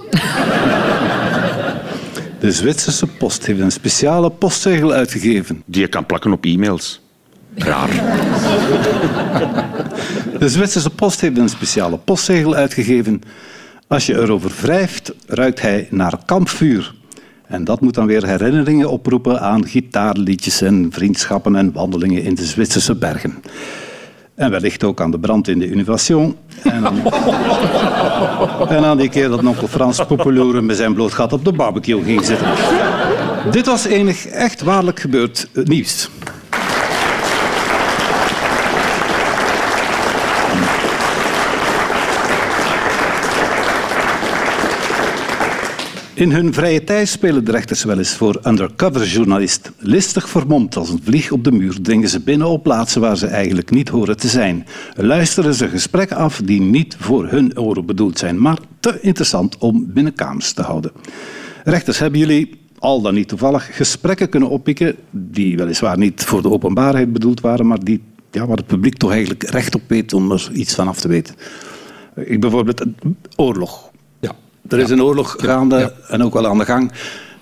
De 2.41 2.53
Zwitserse 2.53 3.07
post 3.07 3.47
heeft 3.47 3.61
een 3.61 3.73
speciale 3.73 4.31
postzegel 4.31 4.93
uitgegeven. 4.93 5.63
Die 5.67 5.81
je 5.81 5.89
kan 5.89 6.07
plakken 6.07 6.33
op 6.33 6.45
e-mails. 6.45 7.01
Raar. 7.55 7.91
De 10.39 10.49
Zwitserse 10.49 10.91
post 10.91 11.21
heeft 11.21 11.39
een 11.39 11.49
speciale 11.49 11.97
postzegel 11.97 12.55
uitgegeven. 12.55 13.23
Als 13.89 14.07
je 14.07 14.15
erover 14.15 14.53
wrijft, 14.61 15.15
ruikt 15.27 15.61
hij 15.61 15.89
naar 15.91 16.19
kampvuur. 16.27 16.95
En 17.47 17.65
dat 17.65 17.81
moet 17.81 17.95
dan 17.95 18.07
weer 18.07 18.27
herinneringen 18.27 18.91
oproepen 18.91 19.41
aan 19.41 19.67
gitaarliedjes 19.67 20.61
en 20.61 20.89
vriendschappen 20.91 21.57
en 21.57 21.73
wandelingen 21.73 22.23
in 22.23 22.35
de 22.35 22.45
Zwitserse 22.45 22.95
bergen. 22.95 23.35
En 24.35 24.51
wellicht 24.51 24.85
ook 24.85 25.01
aan 25.01 25.11
de 25.11 25.19
brand 25.19 25.49
in 25.49 25.59
de 25.59 25.71
Innovation. 25.71 26.37
En 26.63 26.87
aan, 26.87 27.03
en 28.77 28.85
aan 28.85 28.97
die 28.97 29.09
keer 29.09 29.29
dat 29.29 29.45
onkel 29.45 29.69
Frans 29.69 30.05
Poepeloeren 30.07 30.67
met 30.67 30.77
zijn 30.77 30.95
bloot 30.95 31.13
gat 31.13 31.33
op 31.33 31.45
de 31.45 31.53
barbecue 31.53 32.03
ging 32.03 32.25
zitten. 32.25 32.49
Dit 33.51 33.67
was 33.67 33.85
enig 33.85 34.27
echt 34.27 34.63
waarlijk 34.63 35.01
gebeurd 35.01 35.49
eh, 35.53 35.65
nieuws. 35.65 36.11
In 46.19 46.33
hun 46.33 46.55
vrije 46.55 46.85
tijd 46.85 47.09
spelen 47.09 47.45
de 47.45 47.51
rechters 47.51 47.85
wel 47.85 47.99
eens 47.99 48.15
voor 48.15 48.41
undercover-journalist. 48.47 49.73
Listig 49.79 50.29
vermomd 50.29 50.77
als 50.77 50.91
een 50.91 51.01
vlieg 51.03 51.31
op 51.31 51.45
de 51.45 51.53
muur 51.53 51.83
dringen 51.83 52.09
ze 52.09 52.21
binnen 52.21 52.49
op 52.49 52.63
plaatsen 52.63 53.01
waar 53.01 53.17
ze 53.17 53.27
eigenlijk 53.27 53.71
niet 53.71 53.89
horen 53.89 54.17
te 54.17 54.29
zijn. 54.29 54.67
Luisteren 54.95 55.55
ze 55.55 55.69
gesprekken 55.69 56.17
af 56.17 56.41
die 56.45 56.61
niet 56.61 56.97
voor 56.99 57.29
hun 57.29 57.59
oren 57.59 57.87
bedoeld 57.87 58.19
zijn, 58.19 58.41
maar 58.41 58.59
te 58.81 58.99
interessant 59.01 59.59
om 59.59 59.93
binnenkamers 59.93 60.53
te 60.53 60.63
houden. 60.63 60.93
Rechters, 61.65 61.99
hebben 61.99 62.21
jullie 62.21 62.61
al 62.79 63.01
dan 63.01 63.15
niet 63.15 63.29
toevallig 63.29 63.77
gesprekken 63.77 64.29
kunnen 64.29 64.49
oppikken 64.49 64.97
die 65.11 65.57
weliswaar 65.57 65.99
niet 65.99 66.25
voor 66.25 66.43
de 66.43 66.51
openbaarheid 66.51 67.13
bedoeld 67.13 67.41
waren, 67.41 67.67
maar 67.67 67.85
die 67.85 68.03
ja, 68.31 68.47
waar 68.47 68.57
het 68.57 68.67
publiek 68.67 68.97
toch 68.97 69.11
eigenlijk 69.11 69.43
recht 69.43 69.75
op 69.75 69.83
weet 69.87 70.13
om 70.13 70.33
er 70.33 70.51
iets 70.53 70.75
van 70.75 70.89
af 70.89 71.01
te 71.01 71.09
weten. 71.09 71.35
Ik 72.15 72.41
bijvoorbeeld, 72.41 72.85
oorlog. 73.37 73.91
Ja. 74.69 74.77
Er 74.77 74.83
is 74.83 74.91
een 74.91 75.03
oorlog 75.03 75.35
gaande 75.39 75.79
ja. 75.79 75.93
en 76.09 76.23
ook 76.25 76.33
wel 76.35 76.47
aan 76.47 76.59
de 76.59 76.65
gang. 76.65 76.93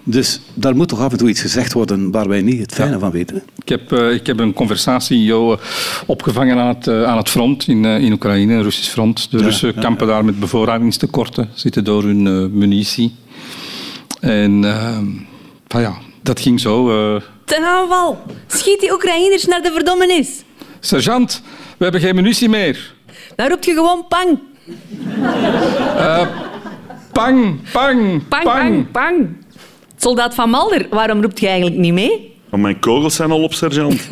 Dus 0.09 0.41
daar 0.55 0.77
moet 0.77 0.89
toch 0.89 1.01
af 1.01 1.13
en 1.13 1.19
toe 1.19 1.29
iets 1.29 1.41
gezegd 1.41 1.73
worden 1.73 2.11
waar 2.11 2.29
wij 2.29 2.43
niet 2.43 2.61
het 2.61 2.75
fijne 2.75 2.99
van 2.99 3.11
weten. 3.11 3.43
Ik 3.63 3.69
heb, 3.69 3.93
eh, 3.93 4.13
ik 4.13 4.27
heb 4.27 4.39
een 4.41 4.53
conversatie 4.53 5.25
Jo, 5.25 5.53
eh, 5.53 5.59
opgevangen 6.07 6.59
aan 6.59 6.69
het, 6.69 6.87
eh, 6.87 7.03
aan 7.05 7.17
het 7.17 7.29
front 7.29 7.69
in, 7.69 7.85
in 7.85 8.13
Oekraïne, 8.13 8.55
een 8.55 8.63
Russisch 8.63 8.91
front. 8.91 9.31
De 9.31 9.39
Russen 9.39 9.75
kampen 9.75 10.07
daar 10.07 10.25
met 10.25 10.41
bevoorradingstekorten, 10.41 11.49
zitten 11.55 11.85
door 11.85 12.03
hun 12.03 12.27
eh, 12.27 12.59
munitie. 12.59 13.15
En 14.21 14.63
van 15.69 15.81
ja, 15.81 15.95
dat 16.23 16.41
ging 16.41 16.61
zo. 16.61 16.91
eh, 17.17 17.23
Ten 17.45 17.65
aanval. 17.65 18.23
Schiet 18.47 18.81
die 18.81 18.93
Oekraïners 18.93 19.45
naar 19.45 19.63
de 19.63 19.71
verdommenis. 19.73 20.29
Sergeant, 20.81 21.43
we 21.77 21.83
hebben 21.85 22.01
geen 22.01 22.15
munitie 22.15 22.49
meer. 22.49 22.95
Dan 23.37 23.49
roept 23.49 23.65
je 23.65 23.73
gewoon 23.73 24.05
pang. 24.09 24.39
Pang, 27.17 27.61
pang, 27.73 28.29
Pang, 28.29 28.45
pang, 28.45 28.91
pang. 28.91 29.37
Soldaat 29.97 30.35
van 30.35 30.51
Malder, 30.51 30.87
waarom 30.91 31.21
roept 31.23 31.41
je 31.41 31.47
eigenlijk 31.47 31.77
niet 31.77 31.93
mee? 31.93 32.35
Maar 32.51 32.61
mijn 32.61 32.79
kogels 32.79 33.15
zijn 33.15 33.31
al 33.31 33.43
op, 33.43 33.55
sergeant. 33.55 34.09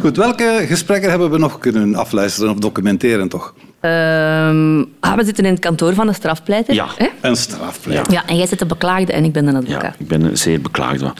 Goed, 0.00 0.16
welke 0.16 0.64
gesprekken 0.68 1.10
hebben 1.10 1.30
we 1.30 1.38
nog 1.38 1.58
kunnen 1.58 1.94
afluisteren 1.94 2.50
of 2.50 2.58
documenteren 2.58 3.28
toch? 3.28 3.54
Ehm, 3.82 4.84
ah, 5.00 5.16
we 5.16 5.24
zitten 5.24 5.44
in 5.44 5.50
het 5.50 5.60
kantoor 5.60 5.94
van 5.94 6.06
de 6.06 6.12
strafpleiter. 6.12 6.74
Ja. 6.74 6.86
Hè? 6.96 7.06
Een 7.20 7.36
strafplek. 7.36 8.10
ja, 8.10 8.26
en 8.26 8.36
jij 8.36 8.46
zit 8.46 8.58
de 8.58 8.66
beklaagde 8.66 9.12
en 9.12 9.24
ik 9.24 9.32
ben 9.32 9.44
de 9.44 9.50
Ja, 9.52 9.58
advocaat. 9.58 9.94
ik 9.98 10.08
ben 10.08 10.22
een 10.22 10.36
zeer 10.38 10.60
beklaagd. 10.60 11.00
Ja. 11.00 11.14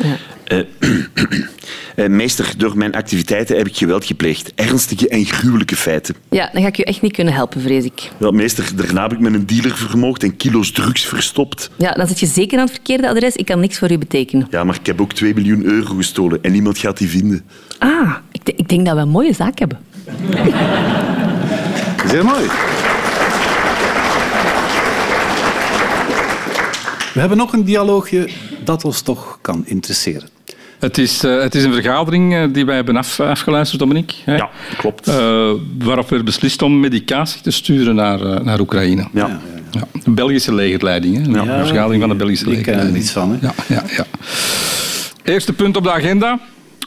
Eh, 0.44 0.58
eh, 2.04 2.08
meester, 2.08 2.54
door 2.56 2.76
mijn 2.76 2.94
activiteiten 2.94 3.56
heb 3.56 3.66
ik 3.66 3.76
geweld 3.76 4.04
gepleegd. 4.04 4.52
Ernstige 4.54 5.08
en 5.08 5.24
gruwelijke 5.24 5.76
feiten. 5.76 6.14
Ja, 6.30 6.50
dan 6.52 6.62
ga 6.62 6.68
ik 6.68 6.76
je 6.76 6.84
echt 6.84 7.02
niet 7.02 7.12
kunnen 7.12 7.34
helpen, 7.34 7.60
vrees 7.60 7.84
ik. 7.84 8.10
Wel, 8.16 8.32
meester, 8.32 8.70
daarna 8.76 9.02
heb 9.02 9.12
ik 9.12 9.18
met 9.18 9.34
een 9.34 9.46
dealer 9.46 9.76
vermoord 9.76 10.22
en 10.22 10.36
kilo's 10.36 10.72
drugs 10.72 11.04
verstopt. 11.04 11.70
Ja, 11.76 11.92
dan 11.92 12.06
zit 12.06 12.20
je 12.20 12.26
zeker 12.26 12.58
aan 12.58 12.64
het 12.64 12.74
verkeerde 12.74 13.08
adres. 13.08 13.36
Ik 13.36 13.46
kan 13.46 13.60
niks 13.60 13.78
voor 13.78 13.90
u 13.90 13.98
betekenen. 13.98 14.46
Ja, 14.50 14.64
maar 14.64 14.74
ik 14.74 14.86
heb 14.86 15.00
ook 15.00 15.12
2 15.12 15.34
miljoen 15.34 15.64
euro 15.64 15.94
gestolen 15.94 16.38
en 16.42 16.52
niemand 16.52 16.78
gaat 16.78 16.98
die 16.98 17.08
vinden. 17.08 17.44
Ah, 17.78 18.14
ik, 18.32 18.40
ik 18.56 18.68
denk 18.68 18.86
dat 18.86 18.94
we 18.94 19.00
een 19.00 19.08
mooie 19.08 19.32
zaak 19.34 19.58
hebben. 19.58 19.78
Zeer 22.08 22.24
mooi. 22.24 22.46
We 27.14 27.20
hebben 27.20 27.38
nog 27.38 27.52
een 27.52 27.64
dialoogje 27.64 28.28
dat 28.64 28.84
ons 28.84 29.00
toch 29.00 29.38
kan 29.40 29.62
interesseren. 29.66 30.28
Het 30.78 30.98
is, 30.98 31.24
eh, 31.24 31.40
het 31.40 31.54
is 31.54 31.64
een 31.64 31.72
vergadering 31.72 32.34
eh, 32.34 32.44
die 32.52 32.64
wij 32.66 32.74
hebben 32.74 32.96
af, 32.96 33.20
afgeluisterd, 33.20 33.80
Dominique. 33.80 34.16
Hè? 34.24 34.36
Ja, 34.36 34.50
klopt. 34.76 35.08
Eh, 35.08 35.50
waarop 35.78 36.08
werd 36.08 36.24
beslist 36.24 36.62
om 36.62 36.80
medicatie 36.80 37.40
te 37.40 37.50
sturen 37.50 37.94
naar, 37.94 38.44
naar 38.44 38.60
Oekraïne. 38.60 39.06
Ja. 39.12 39.40
Ja, 39.70 39.86
de 40.04 40.10
Belgische 40.10 40.54
legerleiding. 40.54 41.16
Hè? 41.16 41.38
Een 41.38 41.66
vergadering 41.66 42.00
van 42.00 42.10
de 42.10 42.16
Belgische 42.16 42.44
Die 42.44 42.60
kennen 42.60 42.86
er 42.86 42.92
legerleiding. 42.92 42.96
niets 42.96 43.10
van. 43.12 43.54
Hè? 43.66 43.74
Ja, 43.74 43.82
ja, 43.82 43.96
ja. 43.96 44.04
Eerste 45.32 45.52
punt 45.52 45.76
op 45.76 45.82
de 45.82 45.92
agenda. 45.92 46.38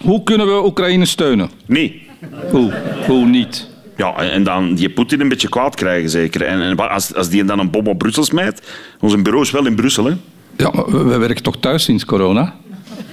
Hoe 0.03 0.23
kunnen 0.23 0.47
we 0.47 0.65
Oekraïne 0.65 1.05
steunen? 1.05 1.49
Nee. 1.65 2.07
Hoe? 2.51 2.73
Hoe 3.07 3.25
niet? 3.25 3.67
Ja, 3.95 4.15
en 4.15 4.43
dan 4.43 4.75
die 4.75 4.89
Poetin 4.89 5.21
een 5.21 5.27
beetje 5.27 5.49
kwaad 5.49 5.75
krijgen, 5.75 6.09
zeker. 6.09 6.41
En, 6.41 6.61
en 6.61 6.89
als, 6.89 7.15
als 7.15 7.29
die 7.29 7.45
dan 7.45 7.59
een 7.59 7.69
bom 7.69 7.87
op 7.87 7.97
Brussel 7.97 8.23
smijt... 8.23 8.61
Ons 8.99 9.21
bureau 9.21 9.43
is 9.43 9.51
wel 9.51 9.65
in 9.65 9.75
Brussel, 9.75 10.05
hè. 10.05 10.13
Ja, 10.57 10.71
maar 10.73 10.85
we 10.85 11.03
we 11.03 11.17
werken 11.17 11.43
toch 11.43 11.57
thuis 11.57 11.83
sinds 11.83 12.05
corona? 12.05 12.55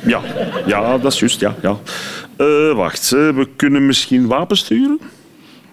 Ja, 0.06 0.20
ja 0.66 0.98
dat 0.98 1.12
is 1.12 1.18
juist, 1.18 1.40
ja. 1.40 1.54
ja. 1.62 1.76
Eh, 2.36 2.74
wacht, 2.74 3.12
eh, 3.12 3.28
we 3.28 3.48
kunnen 3.56 3.86
misschien 3.86 4.26
wapens 4.26 4.60
sturen? 4.60 5.00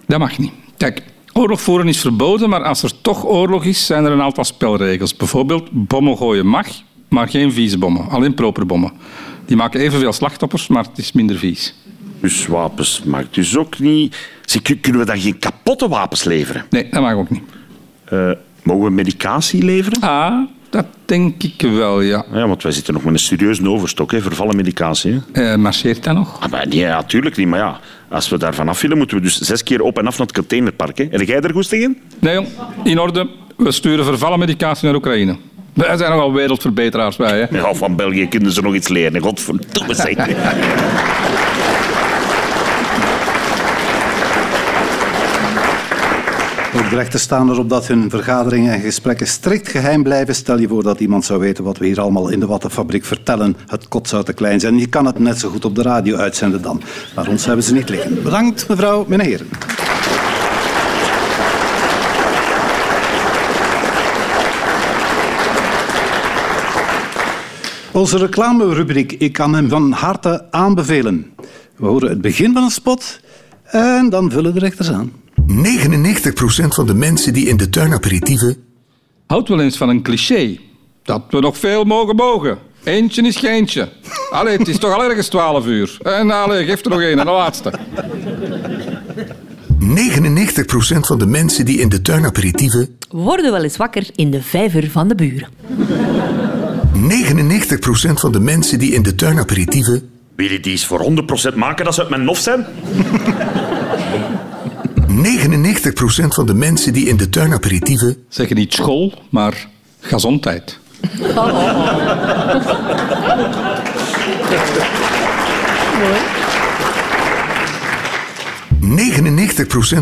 Dat 0.07 0.19
mag 0.19 0.37
niet. 0.37 0.51
Kijk, 0.77 1.03
oorlog 1.33 1.61
voeren 1.61 1.87
is 1.87 1.99
verboden, 1.99 2.49
maar 2.49 2.63
als 2.63 2.83
er 2.83 3.01
toch 3.01 3.25
oorlog 3.25 3.65
is, 3.65 3.85
zijn 3.85 4.05
er 4.05 4.11
een 4.11 4.21
aantal 4.21 4.43
spelregels. 4.43 5.15
Bijvoorbeeld, 5.15 5.69
bommen 5.71 6.17
gooien 6.17 6.47
mag, 6.47 6.67
maar 7.09 7.29
geen 7.29 7.51
vieze 7.51 7.77
bommen. 7.77 8.09
Alleen 8.09 8.33
proper 8.33 8.65
bommen. 8.65 8.91
Die 9.45 9.57
maken 9.57 9.79
evenveel 9.79 10.13
slachtoffers, 10.13 10.67
maar 10.67 10.83
het 10.83 10.97
is 10.97 11.11
minder 11.11 11.37
vies. 11.37 11.75
Dus 12.21 12.47
wapens 12.47 13.01
mag 13.05 13.23
dus 13.31 13.57
ook 13.57 13.79
niet. 13.79 14.15
Zeg, 14.45 14.61
kun- 14.61 14.79
kunnen 14.79 15.01
we 15.01 15.07
dan 15.07 15.19
geen 15.19 15.39
kapotte 15.39 15.87
wapens 15.87 16.23
leveren? 16.23 16.65
Nee, 16.69 16.87
dat 16.91 17.01
mag 17.01 17.13
ook 17.13 17.29
niet. 17.29 17.43
Eh, 18.05 18.31
mogen 18.63 18.83
we 18.83 18.89
medicatie 18.91 19.63
leveren? 19.63 20.01
Ah, 20.01 20.33
dat 20.69 20.85
denk 21.05 21.43
ik 21.43 21.61
wel, 21.61 22.01
ja. 22.01 22.25
Ja, 22.33 22.47
want 22.47 22.63
wij 22.63 22.71
zitten 22.71 22.93
nog 22.93 23.03
met 23.03 23.13
een 23.13 23.19
serieuze 23.19 23.69
overstok, 23.69 24.11
hè, 24.11 24.21
vervallen 24.21 24.55
medicatie. 24.55 25.21
Hè. 25.31 25.51
Eh, 25.51 25.57
marcheert 25.57 26.03
dat 26.03 26.13
nog? 26.13 26.37
Ah, 26.41 26.51
maar 26.51 26.67
nee, 26.67 26.77
ja, 26.79 26.95
natuurlijk 26.95 27.35
niet. 27.37 27.47
Maar 27.47 27.59
ja, 27.59 27.79
als 28.09 28.29
we 28.29 28.37
daarvan 28.37 28.69
af 28.69 28.81
willen, 28.81 28.97
moeten 28.97 29.17
we 29.17 29.23
dus 29.23 29.39
zes 29.39 29.63
keer 29.63 29.81
op 29.81 29.97
en 29.99 30.07
af 30.07 30.17
naar 30.17 30.27
het 30.27 30.35
containerpark. 30.35 30.97
Hè. 30.97 31.03
En 31.03 31.25
jij 31.25 31.39
er 31.41 31.51
goesting 31.53 31.83
in? 31.83 31.97
Nee, 32.19 32.33
jong. 32.33 32.47
In 32.83 32.99
orde. 32.99 33.27
We 33.57 33.71
sturen 33.71 34.05
vervallen 34.05 34.39
medicatie 34.39 34.85
naar 34.85 34.95
Oekraïne. 34.95 35.37
Wij 35.73 35.97
zijn 35.97 36.11
nogal 36.11 36.33
wereldverbeteraars 36.33 37.17
wij, 37.17 37.39
hè. 37.49 37.57
Ja, 37.57 37.73
van 37.73 37.95
België 37.95 38.27
kunnen 38.27 38.51
ze 38.51 38.61
nog 38.61 38.75
iets 38.75 38.87
leren. 38.87 39.21
Godverdomme 39.21 39.93
zeg. 39.93 40.15
de 46.89 46.95
rechten 46.95 47.19
staan 47.19 47.49
erop 47.49 47.69
dat 47.69 47.87
hun 47.87 48.09
vergaderingen 48.09 48.73
en 48.73 48.79
gesprekken 48.79 49.27
strikt 49.27 49.67
geheim 49.67 50.03
blijven. 50.03 50.35
Stel 50.35 50.59
je 50.59 50.67
voor 50.67 50.83
dat 50.83 50.99
iemand 50.99 51.25
zou 51.25 51.39
weten 51.39 51.63
wat 51.63 51.77
we 51.77 51.85
hier 51.85 52.01
allemaal 52.01 52.29
in 52.29 52.39
de 52.39 52.45
wattenfabriek 52.45 53.05
vertellen. 53.05 53.55
Het 53.67 53.87
kot 53.87 54.07
zou 54.07 54.23
te 54.23 54.33
klein 54.33 54.59
zijn. 54.59 54.77
Je 54.77 54.87
kan 54.87 55.05
het 55.05 55.19
net 55.19 55.39
zo 55.39 55.49
goed 55.49 55.65
op 55.65 55.75
de 55.75 55.81
radio 55.81 56.17
uitzenden 56.17 56.61
dan. 56.61 56.81
Maar 57.15 57.27
ons 57.27 57.45
hebben 57.45 57.63
ze 57.63 57.73
niet 57.73 57.89
liggen. 57.89 58.23
Bedankt, 58.23 58.67
mevrouw, 58.67 59.05
meneer. 59.07 59.41
Onze 67.91 68.17
reclamerubriek. 68.17 69.11
Ik 69.11 69.33
kan 69.33 69.53
hem 69.53 69.69
van 69.69 69.91
harte 69.91 70.45
aanbevelen. 70.51 71.33
We 71.75 71.85
horen 71.85 72.09
het 72.09 72.21
begin 72.21 72.53
van 72.53 72.63
een 72.63 72.69
spot 72.69 73.19
en 73.63 74.09
dan 74.09 74.31
vullen 74.31 74.53
de 74.53 74.59
rechters 74.59 74.91
aan. 74.91 75.11
99% 75.49 75.51
van 76.67 76.87
de 76.87 76.93
mensen 76.93 77.33
die 77.33 77.47
in 77.47 77.57
de 77.57 77.69
tuin 77.69 77.93
aperitieven 77.93 78.57
Houd 79.27 79.47
wel 79.47 79.59
eens 79.59 79.77
van 79.77 79.89
een 79.89 80.01
cliché. 80.01 80.57
Dat 81.03 81.23
we 81.29 81.39
nog 81.39 81.57
veel 81.57 81.83
mogen 81.83 82.15
mogen. 82.15 82.57
Eentje 82.83 83.21
is 83.21 83.35
geentje. 83.35 83.89
Allee, 84.31 84.57
het 84.57 84.67
is 84.67 84.77
toch 84.77 84.93
al 84.93 85.03
ergens 85.03 85.27
12 85.27 85.65
uur. 85.65 85.97
En 86.01 86.31
allee, 86.31 86.65
geef 86.65 86.83
er 86.85 86.89
nog 86.89 87.01
één, 87.01 87.17
de 87.17 87.23
laatste. 87.23 87.73
99% 89.79 90.99
van 90.99 91.17
de 91.17 91.25
mensen 91.25 91.65
die 91.65 91.79
in 91.79 91.89
de 91.89 92.01
tuin 92.01 92.25
aperitieven 92.25 92.97
Worden 93.09 93.51
wel 93.51 93.63
eens 93.63 93.77
wakker 93.77 94.07
in 94.15 94.31
de 94.31 94.41
vijver 94.41 94.89
van 94.89 95.07
de 95.07 95.15
buren. 95.15 95.47
99% 98.09 98.13
van 98.13 98.31
de 98.31 98.39
mensen 98.39 98.79
die 98.79 98.93
in 98.93 99.01
de 99.01 99.15
tuin 99.15 99.39
aperitieven 99.39 100.09
Wil 100.35 100.51
je 100.51 100.59
die 100.59 100.71
eens 100.71 100.85
voor 100.85 101.11
100% 101.51 101.55
maken 101.55 101.85
dat 101.85 101.93
ze 101.93 102.01
uit 102.01 102.09
mijn 102.09 102.23
nof 102.23 102.37
zijn? 102.37 102.65
99% 105.19 105.21
van 106.27 106.45
de 106.45 106.53
mensen 106.53 106.93
die 106.93 107.07
in 107.07 107.17
de 107.17 107.29
tuin 107.29 107.53
aperitieven 107.53 108.17
Zeggen 108.29 108.55
niet 108.55 108.73
school, 108.73 109.13
maar 109.29 109.67
gezondheid. 109.99 110.79
99% 111.01 111.05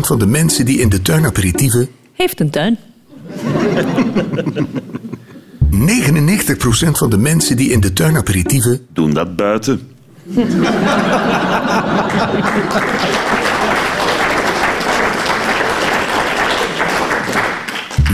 van 0.00 0.18
de 0.18 0.26
mensen 0.26 0.66
die 0.66 0.80
in 0.80 0.88
de 0.88 1.02
tuin 1.02 1.26
aperitieven 1.26 1.88
Heeft 2.12 2.40
een 2.40 2.50
tuin. 2.50 2.78
99% 5.70 5.76
van 6.90 7.10
de 7.10 7.18
mensen 7.18 7.56
die 7.56 7.70
in 7.70 7.80
de 7.80 7.92
tuin 7.92 8.16
aperitieven 8.16 8.86
Doen 8.92 9.14
dat 9.14 9.36
buiten. 9.36 9.80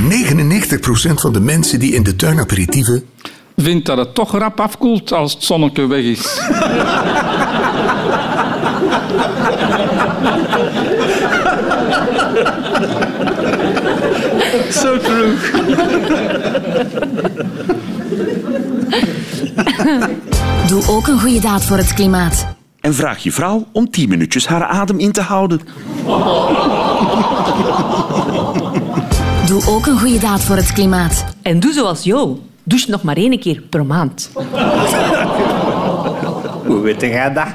...99% 0.05 0.07
van 1.15 1.33
de 1.33 1.41
mensen 1.41 1.79
die 1.79 1.93
in 1.95 2.03
de 2.03 2.17
tuin 2.17 2.39
aperitieven 2.39 3.05
Vindt 3.57 3.87
dat 3.87 3.99
het 3.99 4.15
toch 4.15 4.39
rap 4.39 4.61
afkoelt 4.61 5.13
als 5.13 5.33
het 5.33 5.45
zonneke 5.45 5.87
weg 5.87 6.03
is. 6.03 6.23
So 14.71 14.99
true. 14.99 15.37
Doe 20.67 20.87
ook 20.89 21.07
een 21.07 21.21
goede 21.21 21.41
daad 21.41 21.65
voor 21.65 21.77
het 21.77 21.95
klimaat. 21.95 22.47
En 22.81 22.95
vraag 22.95 23.23
je 23.23 23.33
vrouw 23.33 23.67
om 23.73 23.91
10 23.91 24.09
minuutjes 24.09 24.47
haar 24.47 24.65
adem 24.65 24.99
in 24.99 25.13
te 25.13 25.21
houden. 25.21 25.61
Doe 29.47 29.63
ook 29.67 29.87
een 29.87 29.99
goede 29.99 30.19
daad 30.19 30.43
voor 30.43 30.57
het 30.57 30.73
klimaat. 30.73 31.25
En 31.43 31.61
doe 31.61 31.73
zoals 31.73 32.03
Jo. 32.03 32.41
douche 32.63 32.91
nog 32.91 33.03
maar 33.03 33.17
één 33.17 33.41
keer 33.41 33.61
per 33.71 33.87
maand. 33.87 34.31
Hoe 36.67 36.81
weet 36.81 37.01
jij 37.01 37.33
dat? 37.33 37.47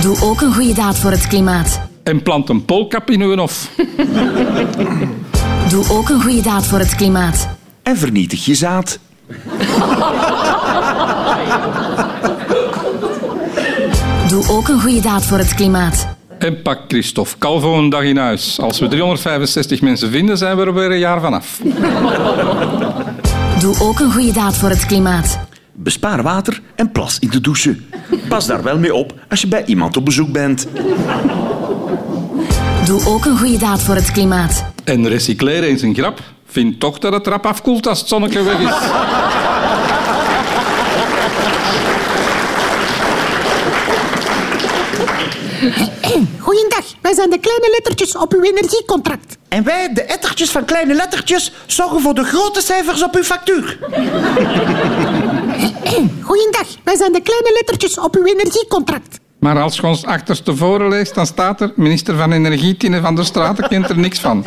Doe 0.00 0.16
ook 0.22 0.40
een 0.40 0.54
goede 0.54 0.74
daad 0.74 0.98
voor 0.98 1.10
het 1.10 1.26
klimaat. 1.26 1.80
En 2.02 2.22
plant 2.22 2.48
een 2.48 2.64
polkap 2.64 3.10
in 3.10 3.20
uw 3.20 3.36
hof. 3.36 3.70
Doe 5.68 5.84
ook 5.90 6.08
een 6.08 6.22
goede 6.22 6.40
daad 6.42 6.66
voor 6.66 6.78
het 6.78 6.94
klimaat. 6.94 7.48
En 7.82 7.96
vernietig 7.96 8.44
je 8.44 8.54
zaad. 8.54 8.98
Doe 14.28 14.48
ook 14.48 14.68
een 14.68 14.80
goede 14.80 15.00
daad 15.00 15.26
voor 15.26 15.38
het 15.38 15.54
klimaat. 15.54 16.06
En 16.38 16.62
pak 16.62 16.78
Christophe 16.88 17.38
Calvo 17.38 17.78
een 17.78 17.88
dag 17.88 18.02
in 18.02 18.16
huis. 18.16 18.60
Als 18.60 18.78
we 18.78 18.88
365 18.88 19.80
mensen 19.80 20.10
vinden, 20.10 20.38
zijn 20.38 20.56
we 20.56 20.62
er 20.62 20.74
weer 20.74 20.90
een 20.90 20.98
jaar 20.98 21.20
vanaf. 21.20 21.60
Doe 23.58 23.76
ook 23.80 24.00
een 24.00 24.12
goede 24.12 24.32
daad 24.32 24.56
voor 24.56 24.68
het 24.68 24.86
klimaat. 24.86 25.38
Bespaar 25.72 26.22
water 26.22 26.60
en 26.74 26.92
plas 26.92 27.18
in 27.18 27.28
de 27.28 27.40
douche. 27.40 27.76
Pas 28.28 28.46
daar 28.46 28.62
wel 28.62 28.78
mee 28.78 28.94
op 28.94 29.14
als 29.28 29.40
je 29.40 29.46
bij 29.46 29.64
iemand 29.64 29.96
op 29.96 30.04
bezoek 30.04 30.32
bent. 30.32 30.66
Doe 32.84 33.06
ook 33.06 33.24
een 33.24 33.38
goede 33.38 33.58
daad 33.58 33.82
voor 33.82 33.94
het 33.94 34.12
klimaat. 34.12 34.64
En 34.84 35.08
recycleren 35.08 35.70
is 35.70 35.82
een 35.82 35.94
grap. 35.94 36.20
Vind 36.46 36.80
toch 36.80 36.98
dat 36.98 37.12
het 37.12 37.26
rap 37.26 37.46
afkoelt 37.46 37.86
als 37.86 37.98
het 37.98 38.08
zonnetje 38.08 38.42
weg 38.42 38.58
is. 38.58 38.74
Goeiedag, 46.38 46.84
wij 47.02 47.14
zijn 47.14 47.30
de 47.30 47.38
kleine 47.38 47.68
lettertjes 47.70 48.16
op 48.16 48.32
uw 48.32 48.42
energiecontract. 48.42 49.36
En 49.48 49.64
wij, 49.64 49.92
de 49.92 50.02
ettertjes 50.02 50.50
van 50.50 50.64
kleine 50.64 50.94
lettertjes, 50.94 51.52
zorgen 51.66 52.00
voor 52.00 52.14
de 52.14 52.24
grote 52.24 52.60
cijfers 52.60 53.02
op 53.02 53.14
uw 53.14 53.22
factuur. 53.22 53.78
Goeiedag, 56.22 56.66
wij 56.84 56.96
zijn 56.96 57.12
de 57.12 57.20
kleine 57.20 57.52
lettertjes 57.52 57.98
op 57.98 58.16
uw 58.16 58.24
energiecontract. 58.24 59.18
Maar 59.38 59.60
als 59.60 59.76
je 59.76 59.86
ons 59.86 60.04
achterstevoren 60.04 60.88
leest, 60.88 61.14
dan 61.14 61.26
staat 61.26 61.60
er... 61.60 61.72
Minister 61.76 62.16
van 62.16 62.32
Energie, 62.32 62.76
Tine 62.76 63.00
van 63.00 63.14
der 63.14 63.24
Straten, 63.24 63.68
kent 63.68 63.88
er 63.88 63.98
niks 63.98 64.20
van. 64.20 64.46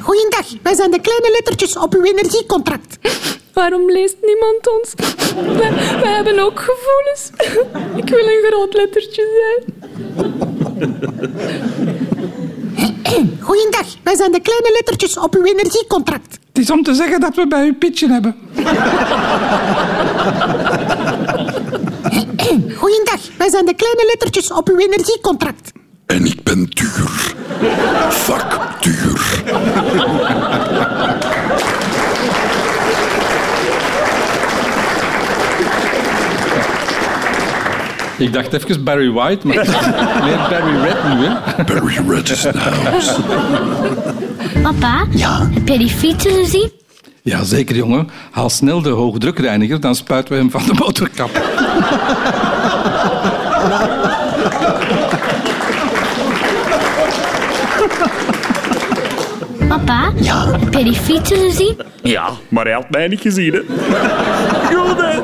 Goeiedag, 0.00 0.46
wij 0.62 0.74
zijn 0.74 0.90
de 0.90 1.00
kleine 1.00 1.30
lettertjes 1.30 1.76
op 1.76 1.94
uw 1.94 2.02
energiecontract. 2.02 2.98
Waarom 3.52 3.90
leest 3.90 4.16
niemand 4.22 4.68
ons? 4.80 4.94
Wij, 5.58 5.72
wij 6.00 6.12
hebben 6.12 6.38
ook 6.38 6.60
gevoelens. 6.60 7.30
Ik 7.96 8.08
wil 8.08 8.26
een 8.26 8.44
groot 8.48 8.74
lettertje 8.74 9.22
zijn. 9.38 9.64
Goeiedag, 13.40 13.86
wij 14.02 14.16
zijn 14.16 14.32
de 14.32 14.40
kleine 14.40 14.70
lettertjes 14.72 15.18
op 15.18 15.34
uw 15.34 15.44
energiecontract. 15.44 16.38
Het 16.48 16.58
is 16.62 16.70
om 16.70 16.82
te 16.82 16.94
zeggen 16.94 17.20
dat 17.20 17.34
we 17.34 17.46
bij 17.46 17.66
u 17.66 17.74
pitchen 17.74 18.10
hebben. 18.10 18.36
Goeiedag, 22.76 23.20
wij 23.38 23.50
zijn 23.50 23.66
de 23.66 23.74
kleine 23.74 24.04
lettertjes 24.06 24.52
op 24.52 24.68
uw 24.68 24.78
energiecontract. 24.78 25.72
En 26.12 26.26
ik 26.26 26.42
ben 26.42 26.66
duur. 26.68 27.34
Factuur. 28.10 29.42
Ik 38.18 38.32
dacht 38.32 38.52
even 38.52 38.84
Barry 38.84 39.10
White, 39.10 39.46
maar 39.46 39.56
meer 40.24 40.46
Barry 40.50 40.80
Red 40.80 41.04
nu, 41.04 41.24
hè. 41.26 41.64
Barry 41.64 42.08
Red 42.08 42.30
is 42.30 42.44
in 42.44 42.52
the 42.52 42.58
house. 42.58 43.12
Papa, 44.62 45.06
Ja? 45.10 45.48
heb 45.54 45.68
jij 45.68 45.78
die 45.78 45.90
fietsen 45.90 46.30
gezien? 46.32 46.70
Ja, 47.22 47.44
zeker, 47.44 47.76
jongen. 47.76 48.08
Haal 48.30 48.50
snel 48.50 48.82
de 48.82 48.88
hoogdrukreiniger, 48.90 49.80
dan 49.80 49.94
spuiten 49.94 50.32
we 50.34 50.38
hem 50.40 50.50
van 50.50 50.62
de 50.66 50.74
motorkap. 50.74 51.30
Papa, 59.92 60.12
Ja? 60.20 60.58
heb 60.58 60.72
jij 60.72 60.84
die 60.84 60.92
fietsen 60.94 61.36
gezien? 61.36 61.76
Ja, 62.02 62.28
maar 62.48 62.64
hij 62.64 62.72
had 62.74 62.90
mij 62.90 63.08
niet 63.08 63.20
gezien, 63.20 63.52
hè. 63.52 63.60
Goed, 64.74 65.00
hè. 65.00 65.20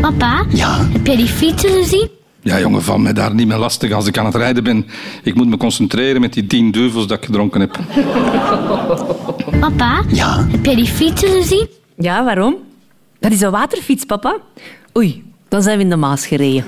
Papa, 0.00 0.44
Ja? 0.48 0.86
heb 0.92 1.06
jij 1.06 1.16
die 1.16 1.26
fietsen 1.26 1.70
gezien? 1.70 2.08
Ja, 2.40 2.60
jongen, 2.60 2.82
val 2.82 2.98
mij 2.98 3.12
daar 3.12 3.34
niet 3.34 3.46
meer 3.46 3.56
lastig 3.56 3.92
als 3.92 4.06
ik 4.06 4.18
aan 4.18 4.24
het 4.24 4.34
rijden 4.34 4.64
ben. 4.64 4.86
Ik 5.22 5.34
moet 5.34 5.46
me 5.48 5.56
concentreren 5.56 6.20
met 6.20 6.32
die 6.32 6.46
tien 6.46 6.70
duivels 6.70 7.06
dat 7.06 7.18
ik 7.18 7.24
gedronken 7.24 7.60
heb. 7.60 7.78
Papa, 9.60 10.02
Ja? 10.08 10.46
heb 10.50 10.64
jij 10.64 10.74
die 10.74 10.86
fietsen 10.86 11.28
gezien? 11.28 11.68
Ja, 11.96 12.24
waarom? 12.24 12.56
Dat 13.20 13.32
is 13.32 13.40
een 13.40 13.50
waterfiets, 13.50 14.04
papa. 14.04 14.36
Oei, 14.96 15.22
dan 15.48 15.62
zijn 15.62 15.76
we 15.76 15.82
in 15.82 15.90
de 15.90 15.96
Maas 15.96 16.26
gereden. 16.26 16.64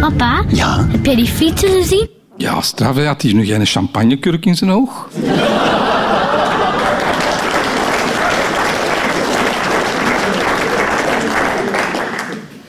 Papa, 0.00 0.44
Ja? 0.48 0.86
heb 0.90 1.04
jij 1.06 1.14
die 1.16 1.26
fietsen 1.26 1.68
gezien? 1.68 2.08
Ja, 2.36 2.60
straf, 2.60 2.96
hè. 2.96 3.06
had 3.06 3.22
hij 3.22 3.32
nu 3.32 3.44
geen 3.44 3.66
champagnekurk 3.66 4.46
in 4.46 4.54
zijn 4.54 4.70
oog? 4.70 5.08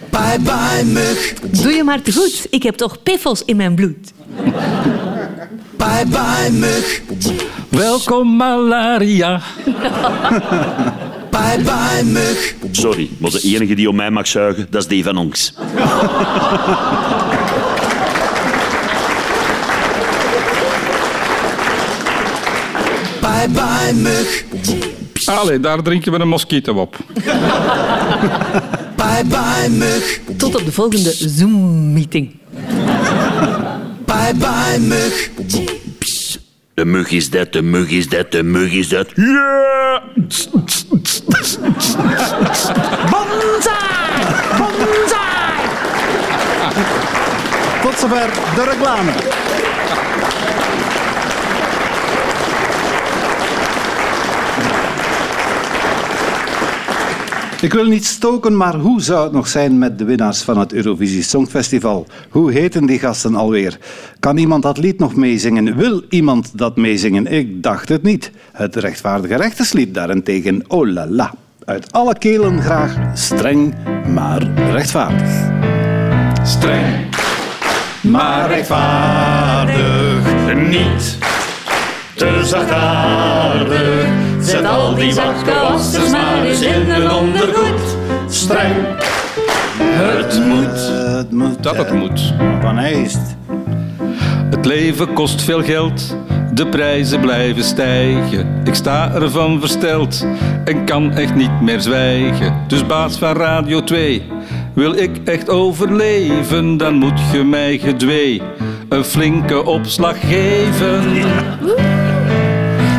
Bye 0.10 0.40
bye 0.40 0.84
mug. 0.86 1.34
Doe 1.52 1.72
je 1.72 1.84
maar 1.84 2.02
te 2.02 2.12
goed. 2.14 2.48
Ik 2.50 2.64
heb 2.64 2.76
toch 2.76 3.04
piffels 3.04 3.44
in 3.46 3.56
mijn 3.56 3.76
bloed. 3.76 4.14
Bye 5.78 6.06
bye 6.06 6.52
mug. 6.52 7.02
Welkom, 7.70 8.36
malaria. 8.36 9.42
Bye 11.30 11.64
bye 11.64 12.04
mug. 12.04 12.56
Sorry, 12.72 13.10
maar 13.18 13.32
de 13.32 13.42
enige 13.44 13.74
die 13.74 13.90
om 13.90 13.96
mij 13.96 14.12
mag 14.12 14.28
zuigen, 14.28 14.68
dat 14.70 14.82
is 14.82 14.88
die 14.88 15.04
van 15.04 15.18
ons. 15.18 15.54
Bye 23.46 23.54
bye 23.54 23.94
mug. 23.94 24.46
Allee, 25.26 25.60
daar 25.60 25.82
drinken 25.82 26.12
we 26.12 26.20
een 26.20 26.28
mosquito 26.28 26.74
op. 26.74 26.98
Bye 28.96 29.24
bye 29.26 29.70
mug. 29.70 30.20
Tot 30.38 30.56
op 30.56 30.66
de 30.66 30.72
volgende 30.72 31.12
Zoom-meeting. 31.12 32.36
Bye 34.06 34.34
bye 34.36 34.80
mug. 34.80 35.30
De 36.74 36.86
mug 36.86 37.12
is 37.12 37.30
dat, 37.30 37.54
de 37.54 37.62
mug 37.62 37.90
is 37.90 38.10
dat, 38.10 38.32
de 38.32 38.44
mug 38.44 38.72
is 38.72 38.90
dat. 38.90 39.08
Ja! 39.16 40.02
Bonsai! 43.10 44.26
Bonsai! 44.58 45.60
Tot 47.82 48.00
zover 48.00 48.30
de 48.56 48.64
reclame. 48.70 49.12
Ik 57.66 57.74
wil 57.74 57.86
niet 57.86 58.06
stoken, 58.06 58.58
maar 58.58 58.76
hoe 58.76 59.02
zou 59.02 59.24
het 59.24 59.32
nog 59.32 59.48
zijn 59.48 59.78
met 59.78 59.98
de 59.98 60.04
winnaars 60.04 60.42
van 60.42 60.58
het 60.58 60.74
Eurovisie 60.74 61.24
Songfestival? 61.24 62.06
Hoe 62.30 62.52
heten 62.52 62.86
die 62.86 63.00
gasten 63.00 63.36
alweer? 63.36 63.78
Kan 64.20 64.38
iemand 64.38 64.64
dat 64.64 64.78
lied 64.78 65.00
nog 65.00 65.16
meezingen? 65.16 65.76
Wil 65.76 66.04
iemand 66.10 66.58
dat 66.58 66.76
meezingen? 66.76 67.28
Ik 67.28 67.64
dacht 67.64 67.90
het 67.90 68.04
niet. 68.04 68.32
Het 68.52 68.76
rechtvaardige 68.76 69.36
rechterslied 69.36 69.94
daarentegen, 69.94 70.64
oh 70.68 70.88
la 70.88 71.08
la. 71.08 71.34
Uit 71.64 71.92
alle 71.92 72.18
kelen 72.18 72.62
graag 72.62 72.98
streng, 73.14 73.76
maar 74.14 74.54
rechtvaardig. 74.72 75.30
Streng, 76.44 77.16
maar 78.02 78.48
rechtvaardig. 78.48 80.24
Niet 80.70 81.18
te 82.16 82.42
zachtaardig. 82.44 84.35
Zet 84.46 84.66
al 84.66 84.96
die 84.96 85.14
wakkenwassers 85.14 86.12
maar 86.12 86.44
eens 86.44 86.62
in 86.62 86.90
een 86.90 87.12
ondergoed. 87.12 87.98
Streng, 88.28 88.76
het 89.80 90.46
moet. 90.46 90.80
Het 91.16 91.32
moet. 91.32 91.64
Dat 91.64 91.78
het 91.78 91.94
moet. 91.94 92.34
Van 92.62 92.78
Heist. 92.78 93.36
Het 94.50 94.66
leven 94.66 95.14
kost 95.14 95.42
veel 95.42 95.64
geld, 95.64 96.18
de 96.54 96.68
prijzen 96.68 97.20
blijven 97.20 97.64
stijgen. 97.64 98.62
Ik 98.64 98.74
sta 98.74 99.12
ervan 99.14 99.60
versteld 99.60 100.26
en 100.66 100.86
kan 100.86 101.12
echt 101.12 101.36
niet 101.36 101.62
meer 101.62 101.82
zwijgen. 101.82 102.54
Dus 102.68 102.86
baas 102.86 103.18
van 103.18 103.36
Radio 103.36 103.84
2, 103.84 104.24
wil 104.74 104.94
ik 104.94 105.18
echt 105.26 105.50
overleven, 105.50 106.78
dan 106.78 106.94
moet 106.94 107.20
je 107.32 107.44
mij 107.44 107.78
gedwee 107.78 108.42
een 108.90 109.04
flinke 109.04 109.66
opslag 109.66 110.20
geven. 110.20 111.04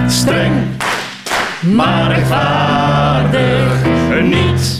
Streng, 0.06 0.52
maar 1.74 2.08
rechtvaardig, 2.08 3.84
niet 4.22 4.78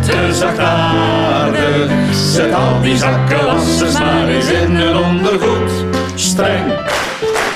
te 0.00 0.28
zachtaardig. 0.32 1.90
Zet 2.12 2.54
al 2.54 2.80
die 2.82 2.96
zakkenwassers 2.96 3.92
maar 3.92 4.28
eens 4.28 4.50
in 4.50 4.70
hun 4.70 4.96
ondergoed. 4.96 5.70
Streng, 6.14 6.72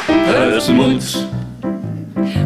het 0.06 0.68
moet. 0.68 1.28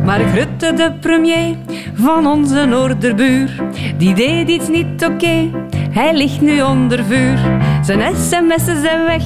Mark 0.04 0.34
Rutte, 0.34 0.72
de 0.74 0.92
premier 1.00 1.56
van 1.94 2.26
onze 2.26 2.64
noorderbuur, 2.64 3.50
die 3.96 4.14
deed 4.14 4.48
iets 4.48 4.68
niet 4.68 5.04
oké. 5.04 5.50
Hij 5.94 6.14
ligt 6.16 6.40
nu 6.40 6.62
onder 6.62 7.04
vuur. 7.04 7.38
Zijn 7.82 8.16
sms'en 8.16 8.80
zijn 8.82 9.04
weg. 9.04 9.22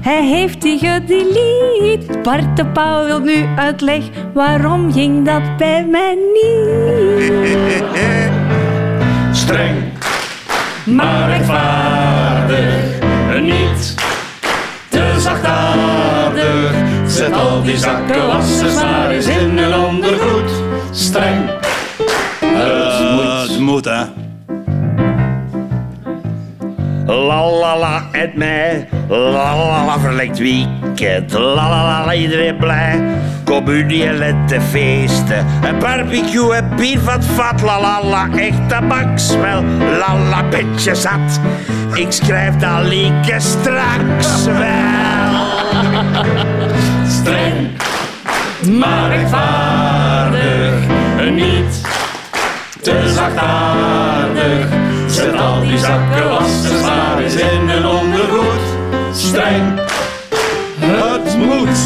Hij 0.00 0.26
heeft 0.26 0.62
die 0.62 0.78
gedelete. 0.78 2.18
Bart 2.22 2.56
de 2.56 2.66
Pauw 2.66 3.04
wil 3.04 3.20
nu 3.20 3.46
uitleg. 3.56 4.02
Waarom 4.34 4.92
ging 4.92 5.24
dat 5.26 5.56
bij 5.56 5.86
mij 5.90 6.14
niet? 6.14 7.82
Streng, 9.42 9.76
maar 10.84 11.28
rechtvaardig. 11.28 13.00
Niet 13.40 13.94
te 14.88 15.14
zachtaardig. 15.18 16.72
Zet 17.06 17.32
al 17.32 17.62
die 17.62 17.76
zakkenwassers 17.76 18.74
maar 18.74 19.10
eens 19.10 19.26
in 19.26 19.58
hun 19.58 19.74
ondergoed. 19.74 20.50
Streng, 20.90 21.50
het 22.44 23.12
moet. 23.14 23.48
Het 23.48 23.58
moet, 23.58 23.84
hè. 23.84 24.30
La 27.06 27.50
la 27.50 27.78
la, 27.78 28.02
het 28.12 28.34
mij. 28.36 28.88
La 29.08 29.54
la 29.54 29.84
la, 29.84 29.98
verlengd 29.98 30.38
weekend. 30.38 31.32
La 31.32 31.68
la 31.68 32.04
la, 32.04 32.12
iedereen 32.12 32.56
blij. 32.56 33.00
Communie 33.44 34.06
en 34.06 34.18
lentefeesten. 34.18 35.46
Een 35.62 35.78
barbecue, 35.78 36.56
een 36.56 36.76
bier 36.76 37.00
van 37.00 37.12
het 37.12 37.24
vat. 37.24 37.62
La 37.62 37.80
la 37.80 38.04
la, 38.04 38.28
echt 38.36 38.68
tabaksmel. 38.68 39.62
La 39.98 40.18
la, 40.30 40.48
beetje 40.48 40.94
zat. 40.94 41.40
Ik 41.94 42.12
schrijf 42.12 42.56
dat 42.56 42.84
liedje 42.84 43.40
straks 43.40 44.44
wel. 44.44 45.40
Streng, 47.06 47.70
maar 48.78 49.08
rechtvaardig. 49.08 50.74
Niet 51.30 51.80
te 52.80 53.12
zachtaardig. 53.14 54.81
Al 55.42 55.60
die 55.60 55.78
zakkenwassers 55.78 56.80
maar 56.82 57.18
eens 57.18 57.34
in 57.34 57.68
hun 57.68 57.86
ondergoed. 57.86 58.60
Streng, 59.14 59.80
het 60.80 61.36
moet. 61.36 61.78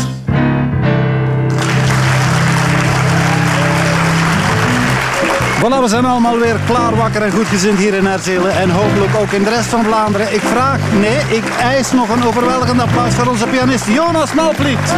Voilà, 5.60 5.80
we 5.80 5.88
zijn 5.88 6.04
allemaal 6.04 6.38
weer 6.38 6.56
klaar, 6.66 6.96
wakker 6.96 7.22
en 7.22 7.32
goed 7.32 7.46
gezind 7.46 7.78
hier 7.78 7.94
in 7.94 8.06
Herzelen 8.06 8.56
en 8.56 8.70
hopelijk 8.70 9.14
ook 9.20 9.30
in 9.30 9.42
de 9.42 9.50
rest 9.50 9.66
van 9.66 9.84
Vlaanderen. 9.84 10.34
Ik 10.34 10.40
vraag, 10.40 10.78
nee, 11.00 11.20
ik 11.28 11.44
eis 11.60 11.92
nog 11.92 12.08
een 12.08 12.24
overweldigend 12.24 12.80
applaus 12.80 13.14
voor 13.14 13.26
onze 13.26 13.46
pianist 13.46 13.86
Jonas 13.86 14.34
Malpliet. 14.34 14.94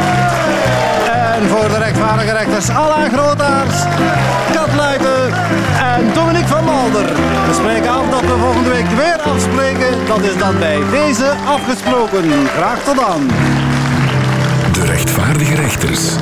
En 1.35 1.49
voor 1.49 1.69
de 1.69 1.79
rechtvaardige 1.79 2.33
rechters 2.33 2.69
Alain 2.69 3.11
Grootaars, 3.13 3.77
Kat 4.53 4.75
Luiten 4.75 5.18
en 5.99 6.13
Dominique 6.15 6.49
van 6.49 6.65
Malder. 6.65 7.07
We 7.47 7.55
spreken 7.55 7.91
af 7.91 8.11
dat 8.11 8.21
we 8.21 8.37
volgende 8.41 8.71
week 8.71 8.87
weer 8.87 9.21
afspreken. 9.21 10.07
Dat 10.07 10.21
is 10.21 10.37
dan 10.37 10.59
bij 10.59 10.81
deze 10.91 11.35
afgesproken. 11.47 12.25
Graag 12.57 12.85
tot 12.85 12.97
dan. 12.97 13.29
De 14.73 14.85
rechtvaardige 14.85 15.55
rechters. 15.55 16.17